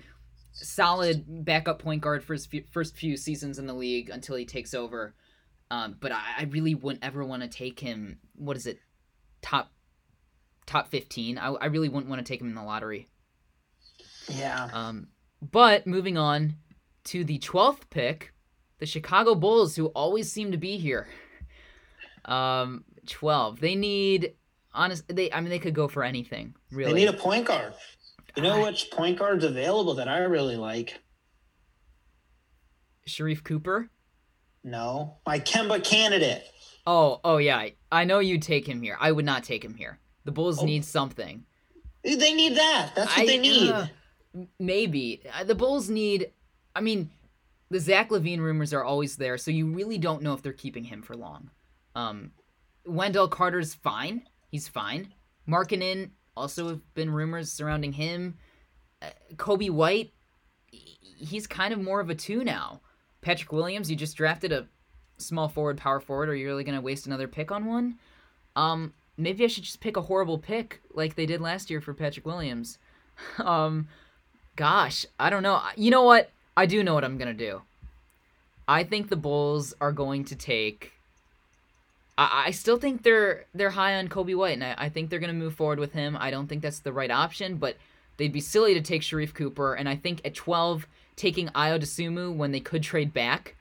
[0.53, 4.75] solid backup point guard for his first few seasons in the league until he takes
[4.75, 5.15] over.
[5.71, 8.19] Um, but I, I really wouldn't ever want to take him.
[8.37, 8.79] What is it?
[9.43, 9.71] Top
[10.67, 11.39] top fifteen.
[11.39, 13.09] I, I really wouldn't want to take him in the lottery.
[14.29, 14.69] Yeah.
[14.73, 15.09] Um,
[15.41, 16.57] but moving on
[17.05, 18.33] to the twelfth pick,
[18.79, 21.09] the Chicago Bulls, who always seem to be here.
[22.25, 23.61] Um, twelve.
[23.61, 24.35] They need
[24.75, 25.05] honest.
[25.09, 26.55] They I mean they could go for anything.
[26.73, 26.93] Really.
[26.93, 27.75] They need a point guard.
[28.37, 31.01] You know I- which point guard's available that I really like?
[33.09, 33.89] Sharife Cooper.
[34.64, 35.19] No.
[35.25, 36.43] My Kemba candidate.
[36.87, 37.57] Oh, oh yeah.
[37.57, 38.97] I, I know you'd take him here.
[39.01, 40.01] I would not take him here.
[40.27, 40.64] The Bulls Oh.
[40.66, 41.45] need something.
[42.05, 42.93] They need that.
[42.95, 43.70] That's what I- they need.
[43.70, 43.87] uh,
[44.59, 46.33] maybe Uh, the Bulls need.
[46.74, 47.11] I mean,
[47.70, 50.85] the Zach LaVine rumors are always there, so you really don't know if they're keeping
[50.85, 51.51] him for long.
[51.95, 52.33] Um,
[52.85, 54.29] Wendell Carter's fine.
[54.51, 55.14] He's fine.
[55.49, 58.37] Markkanen also have been rumors surrounding him.
[59.03, 60.12] Uh, Coby White,
[60.70, 62.83] he's kind of more of a two now.
[63.20, 64.68] Patrick Williams, you just drafted a
[65.18, 66.29] small forward, power forward.
[66.29, 67.99] Are you really gonna waste another pick on one?
[68.55, 71.95] Um, maybe I should just pick a horrible pick like they did last year for
[71.95, 72.79] Patrick Williams.
[73.39, 73.89] um,
[74.57, 75.61] gosh, I don't know.
[75.77, 76.31] You know what?
[76.57, 77.62] I do know what I'm gonna do.
[78.69, 80.93] I think the Bulls are going to take.
[82.19, 85.19] I, I still think they're they're high on Coby White, and I, I think they're
[85.19, 86.17] gonna move forward with him.
[86.19, 87.77] I don't think that's the right option, but
[88.17, 92.35] they'd be silly to take Sharife Cooper, and I think at 12, taking Ayo Dosunmu
[92.35, 93.55] when they could trade back.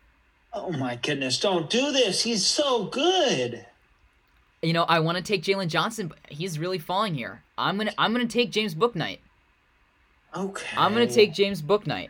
[0.54, 1.40] Oh my goodness!
[1.40, 2.24] Don't do this.
[2.24, 3.66] He's so good.
[4.66, 7.44] You know, I want to take Jalen Johnson, but he's really falling here.
[7.58, 9.20] I'm gonna I'm gonna take James Bouknight.
[10.36, 10.68] Okay.
[10.78, 12.10] I'm gonna take James Bouknight.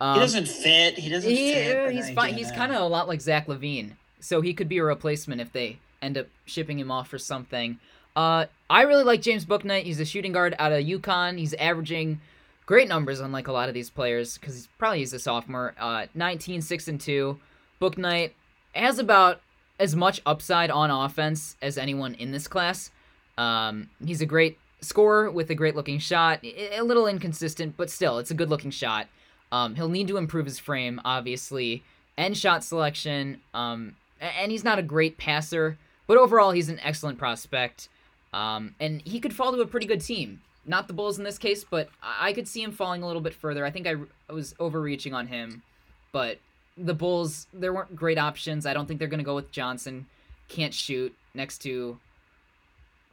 [0.00, 0.98] Um, He doesn't fit.
[0.98, 1.92] He doesn't he- fit.
[1.92, 2.34] he's fine.
[2.34, 5.52] He's kind of a lot like Zach LaVine, so he could be a replacement if
[5.52, 7.78] they end up shipping him off for something.
[8.14, 9.82] Uh, I really like James Bouknight.
[9.82, 11.38] He's a shooting guard out of UConn.
[11.38, 12.20] He's averaging
[12.64, 15.74] great numbers, unlike a lot of these players, because he's probably he's a sophomore.
[15.78, 17.38] Uh, 19, 6, and 2.
[17.80, 18.32] Bouknight
[18.74, 19.40] has about
[19.78, 22.90] as much upside on offense as anyone in this class.
[23.36, 26.40] Um, he's a great scorer with a great looking shot.
[26.44, 29.08] A little inconsistent, but still, it's a good looking shot.
[29.52, 31.82] Um, he'll need to improve his frame, obviously,
[32.16, 33.40] and shot selection.
[33.54, 37.88] Um, and he's not a great passer, but overall, he's an excellent prospect.
[38.32, 40.40] Um, and he could fall to a pretty good team.
[40.64, 43.34] Not the Bulls in this case, but I could see him falling a little bit
[43.34, 43.64] further.
[43.64, 43.94] I think I,
[44.28, 45.62] I was overreaching on him,
[46.10, 46.38] but
[46.76, 48.66] the Bulls, there weren't great options.
[48.66, 50.06] I don't think they're going to go with Johnson.
[50.48, 51.98] Can't shoot next to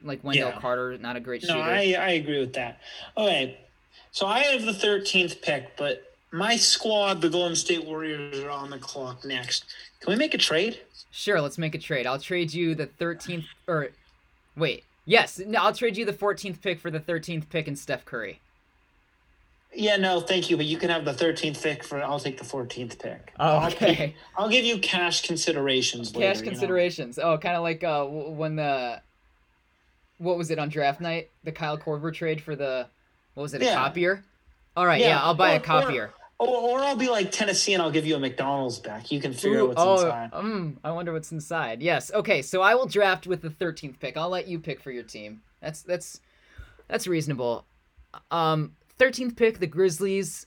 [0.03, 0.59] like Wendell Yeah.
[0.59, 1.61] Carter, not a great No, shooter.
[1.61, 2.80] I, I agree with that.
[3.18, 3.57] Okay.
[4.11, 8.70] So I have the 13th pick, but my squad, the Golden State Warriors, are on
[8.70, 9.66] the clock next.
[10.01, 10.82] Can we make a trade?
[11.11, 12.05] Sure, let's make a trade.
[12.05, 13.89] I'll trade you the 13th or
[14.57, 14.84] wait.
[15.05, 18.39] Yes, no, I'll trade you the 14th pick for the 13th pick and Steph Curry.
[19.76, 22.01] Yeah, no, thank you, but you can have the 13th pick for.
[22.03, 23.34] I'll take the 14th pick.
[23.39, 23.95] Oh, I'll okay.
[23.95, 26.15] pay- I'll give you cash considerations.
[26.15, 26.51] later, Cash you know?
[26.51, 27.17] considerations.
[27.19, 29.01] Oh, kind of like uh when the
[30.19, 31.30] what was it on draft night?
[31.43, 32.88] The Kyle Korver trade for the
[33.34, 33.61] what was it?
[33.61, 33.74] A Yeah.
[33.76, 34.24] copier?
[34.76, 36.13] All right, yeah, Yeah, I'll buy or- a copier.
[36.39, 39.11] Or, or I'll be like Tennessee and I'll give you a McDonald's back.
[39.11, 40.30] You can figure Ooh, out what's oh, inside.
[40.34, 41.82] Um, I wonder what's inside.
[41.82, 42.11] Yes.
[42.11, 44.17] Okay, so I will draft with the 13th pick.
[44.17, 45.41] I'll let you pick for your team.
[45.61, 46.19] That's that's
[46.89, 47.65] that's reasonable.
[48.30, 50.45] Um, 13th pick, the Grizzlies.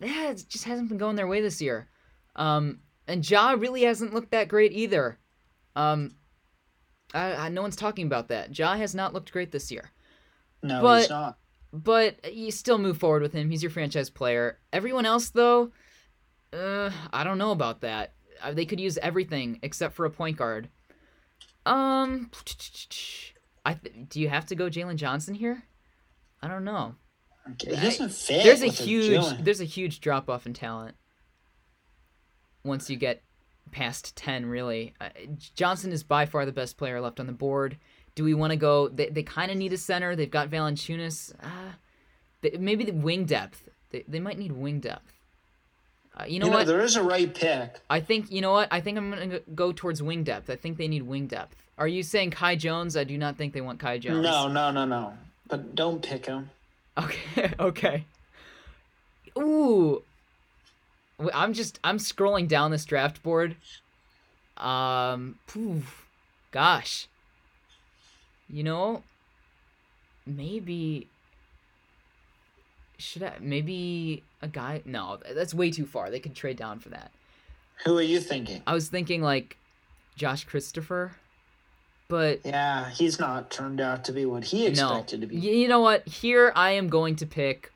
[0.00, 1.88] Yeah, it just hasn't been going their way this year.
[2.36, 5.18] Um, and Ja really hasn't looked that great either.
[5.76, 6.16] Um,
[7.12, 8.56] I, I, no one's talking about that.
[8.58, 9.90] Ja has not looked great this year.
[10.62, 11.38] No, but, he's not.
[11.72, 13.50] But you still move forward with him.
[13.50, 14.58] He's your franchise player.
[14.72, 15.72] Everyone else, though,
[16.52, 18.14] uh, I don't know about that.
[18.42, 20.68] Uh, they could use everything except for a point guard.
[21.66, 22.30] Um,
[23.66, 25.64] I th- do you have to go Jalen Johnson here?
[26.42, 26.96] I don't know.
[27.52, 28.42] Okay, he doesn't fit.
[28.44, 30.96] There's a huge there's a huge drop off in talent
[32.64, 33.22] once you get
[33.70, 34.94] past 10 really.
[35.00, 35.10] Uh,
[35.54, 37.76] Johnson is by far the best player left on the board.
[38.14, 40.16] Do we want to go they, they kind of need a center.
[40.16, 41.34] They've got Valanciunas.
[41.42, 41.72] Uh,
[42.40, 43.68] they, maybe the wing depth.
[43.90, 45.12] They, they might need wing depth.
[46.18, 46.66] Uh, you know you what?
[46.66, 47.80] there is a right pick.
[47.90, 48.68] I think you know what?
[48.70, 50.48] I think I'm gonna go towards wing depth.
[50.48, 51.56] I think they need wing depth.
[51.76, 52.96] Are you saying Kai Jones?
[52.96, 54.22] I do not think they want Kai Jones.
[54.22, 55.14] No, no, no, no.
[55.48, 56.50] But don't pick him.
[56.98, 58.04] Okay, okay.
[59.38, 60.02] Ooh,
[61.32, 63.56] I'm just I'm scrolling down this draft board.
[64.56, 66.06] Um, poof,
[66.52, 67.08] gosh.
[68.48, 69.02] You know,
[70.26, 71.08] maybe
[72.98, 74.82] should I maybe a guy?
[74.84, 76.10] No, that's way too far.
[76.10, 77.10] They could trade down for that.
[77.84, 78.62] Who are you thinking?
[78.66, 79.56] I was thinking like
[80.16, 81.12] Josh Christopher,
[82.08, 85.26] but yeah, he's not turned out to be what he expected no.
[85.26, 85.36] to be.
[85.36, 86.06] You know what?
[86.06, 87.72] Here I am going to pick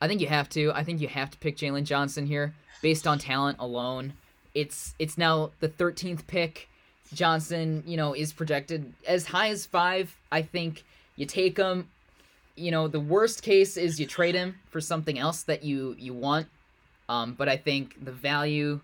[0.00, 0.72] I think you have to.
[0.72, 4.14] I think you have to pick Jalen Johnson here based on talent alone.
[4.54, 6.68] It's it's now the 13th pick.
[7.12, 10.16] Johnson, you know, is projected as high as five.
[10.30, 10.84] I think
[11.16, 11.88] you take him.
[12.56, 16.14] You know, the worst case is you trade him for something else that you you
[16.14, 16.46] want.
[17.08, 18.80] Um, but I think the value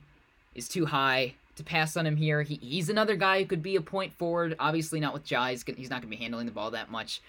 [0.54, 2.42] is too high to pass on him here.
[2.42, 4.56] He, he's another guy who could be a point forward.
[4.58, 5.48] Obviously, not with Ja.
[5.48, 7.20] He's, he's not going to be handling the ball that much.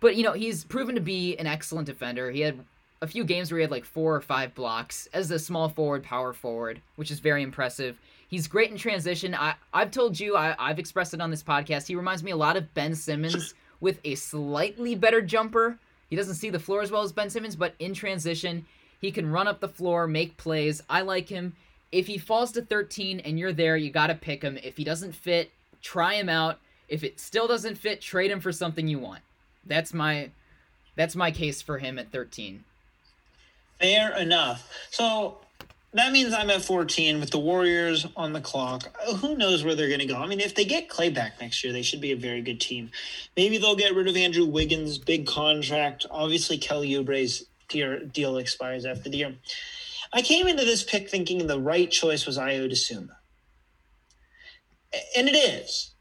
[0.00, 2.30] But, you know, he's proven to be an excellent defender.
[2.30, 2.58] He had
[3.00, 6.02] a few games where he had like four or five blocks as a small forward,
[6.02, 7.98] power forward, which is very impressive.
[8.28, 9.34] He's great in transition.
[9.34, 11.86] I, I've told you, I, I've expressed it on this podcast.
[11.86, 15.78] He reminds me a lot of Ben Simmons with a slightly better jumper.
[16.08, 18.64] He doesn't see the floor as well as Ben Simmons, but in transition,
[19.00, 20.82] he can run up the floor, make plays.
[20.88, 21.54] I like him.
[21.94, 24.58] If he falls to 13 and you're there, you got to pick him.
[24.64, 26.58] If he doesn't fit, try him out.
[26.88, 29.22] If it still doesn't fit, trade him for something you want.
[29.64, 30.30] That's my
[30.96, 32.64] that's my case for him at 13.
[33.78, 34.68] Fair enough.
[34.90, 35.38] So
[35.92, 38.90] that means I'm at 14 with the Warriors on the clock.
[39.20, 40.16] Who knows where they're going to go?
[40.16, 42.60] I mean, if they get Clay back next year, they should be a very good
[42.60, 42.90] team.
[43.36, 46.06] Maybe they'll get rid of Andrew Wiggins' big contract.
[46.10, 49.34] Obviously, Kelly Oubre's deal expires after the year.
[50.14, 53.08] I came into this pick thinking the right choice was Ayo Dosunmu.
[55.16, 55.92] And it is.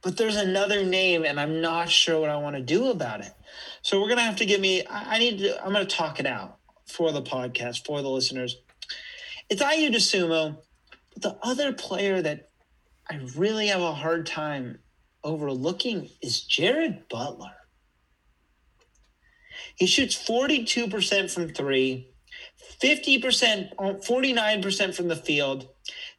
[0.00, 3.32] But there's another name, and I'm not sure what I want to do about it.
[3.82, 6.20] So we're going to have to give me, I need to, I'm going to talk
[6.20, 8.58] it out for the podcast, for the listeners.
[9.50, 10.58] It's Ayo Dosunmu,
[11.14, 12.50] but the other player that
[13.10, 14.78] I really have a hard time
[15.24, 17.54] overlooking is Jared Butler.
[19.74, 22.12] He shoots 42% from three,
[22.82, 25.68] 50%, 49% uh, from the field,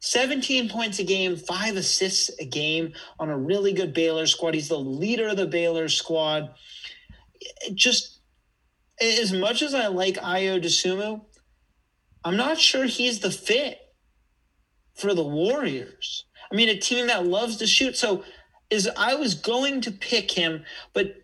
[0.00, 4.54] 17 points a game, five assists a game on a really good Baylor squad.
[4.54, 6.54] He's the leader of the Baylor squad.
[7.74, 8.20] Just
[9.00, 11.20] as much as I like Ayo Dosunmu,
[12.24, 13.78] I'm not sure he's the fit
[14.94, 16.24] for the Warriors.
[16.50, 17.96] I mean, a team that loves to shoot.
[17.96, 18.24] So,
[18.70, 21.14] is I was going to pick him, but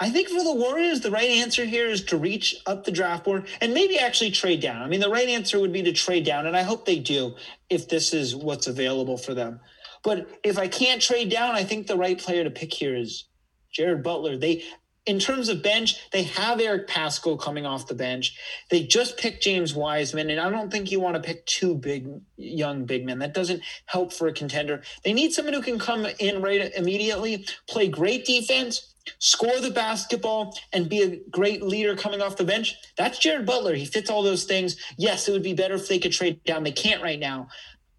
[0.00, 3.24] I think for the Warriors, the right answer here is to reach up the draft
[3.24, 4.80] board and maybe actually trade down.
[4.80, 7.34] I mean, the right answer would be to trade down, and I hope they do
[7.68, 9.58] if this is what's available for them.
[10.04, 13.24] But if I can't trade down, I think the right player to pick here is
[13.72, 14.36] Jared Butler.
[14.36, 14.62] They
[15.08, 18.38] in terms of bench, they have Eric Paschall coming off the bench.
[18.70, 22.08] They just picked James Wiseman, and I don't think you want to pick two big
[22.36, 23.18] young big men.
[23.18, 24.82] That doesn't help for a contender.
[25.04, 30.56] They need someone who can come in right immediately, play great defense, score the basketball,
[30.72, 32.74] and be a great leader coming off the bench.
[32.96, 33.74] That's Jared Butler.
[33.74, 34.76] He fits all those things.
[34.96, 36.64] Yes, it would be better if they could trade down.
[36.64, 37.48] They can't right now.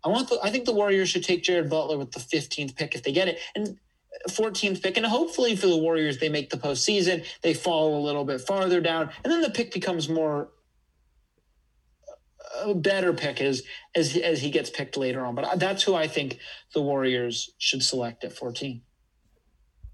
[0.03, 2.95] I want the, I think the Warriors should take Jared Butler with the 15th pick
[2.95, 3.39] if they get it.
[3.55, 3.77] And
[4.29, 4.97] 14th pick.
[4.97, 7.25] And hopefully for the Warriors, they make the postseason.
[7.41, 9.09] They fall a little bit farther down.
[9.23, 10.49] And then the pick becomes more
[12.61, 13.63] a better pick as
[13.95, 15.35] as as he gets picked later on.
[15.35, 16.39] But that's who I think
[16.73, 18.81] the Warriors should select at 14.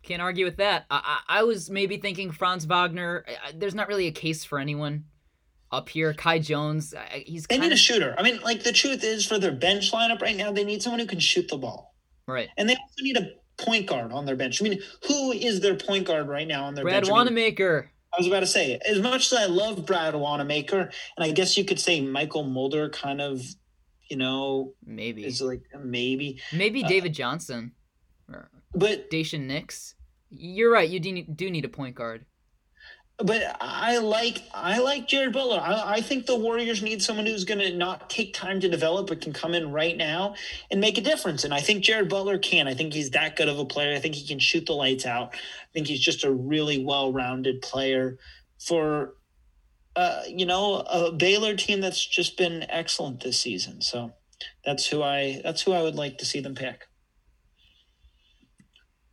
[0.06, 0.86] Can't argue with that.
[0.92, 3.26] I, I, I was maybe thinking Franz Wagner.
[3.56, 5.06] There's not really a case for anyone
[5.72, 6.14] up here.
[6.14, 8.14] Kai Jones, he's they need a shooter.
[8.18, 11.00] I mean, like the truth is, for their bench lineup right now, they need someone
[11.00, 11.96] who can shoot the ball.
[12.28, 12.50] Right.
[12.56, 14.62] And they also need a point guard on their bench.
[14.62, 17.06] I mean, who is their point guard right now on their Brad bench?
[17.08, 17.78] Brad Wanamaker.
[17.78, 20.82] I, mean, I was about to say, as much as I love Brad Wanamaker,
[21.18, 23.44] and I guess you could say Mychal Mulder kind of,
[24.08, 27.72] you know, maybe is like maybe maybe uh, David Johnson,
[28.76, 29.96] but Daishen Nix.
[30.30, 30.90] You're right.
[30.90, 32.26] You do need, do need a point guard
[33.18, 35.60] but I like I like Jared Butler.
[35.60, 39.08] I, I think the Warriors need someone who's going to not take time to develop,
[39.08, 40.36] but can come in right now
[40.70, 41.44] and make a difference.
[41.44, 42.68] And I think Jared Butler can.
[42.68, 43.96] I think he's that good of a player.
[43.96, 45.34] I think he can shoot the lights out.
[45.34, 48.18] I think he's just a really well-rounded player
[48.60, 49.14] for,
[49.96, 53.82] uh, you know, a Baylor team that's just been excellent this season.
[53.82, 54.12] So
[54.66, 56.88] that's who I that's who I would like to see them pick.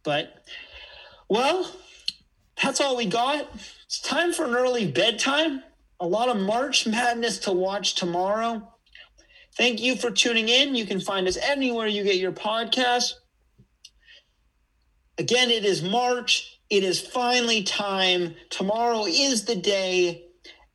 [0.05, 0.44] But,
[1.28, 1.70] well,
[2.62, 3.48] that's all we got.
[3.86, 5.62] It's time for an early bedtime.
[6.00, 8.68] A lot of March Madness to watch tomorrow.
[9.57, 10.74] Thank you for tuning in.
[10.74, 13.14] You can find us anywhere you get your podcast.
[15.18, 16.61] Again, it is March.
[16.70, 18.34] It is finally time.
[18.48, 20.24] Tomorrow is the day.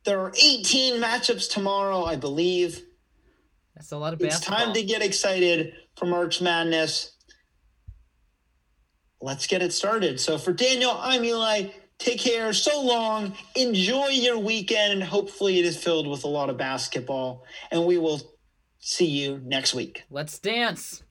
[0.04, 2.82] There are 18 matchups tomorrow, I believe.
[3.74, 4.58] That's a lot of basketball.
[4.58, 7.17] It's time to get excited for March Madness.
[9.20, 10.20] Let's get it started.
[10.20, 11.70] So for Daniel, I'm Eli.
[11.98, 12.52] Take care.
[12.52, 13.34] So long.
[13.56, 14.92] Enjoy your weekend.
[14.92, 17.44] And hopefully, it is filled with a lot of basketball.
[17.70, 18.20] And we will
[18.78, 20.04] see you next week.
[20.10, 21.02] Let's dance.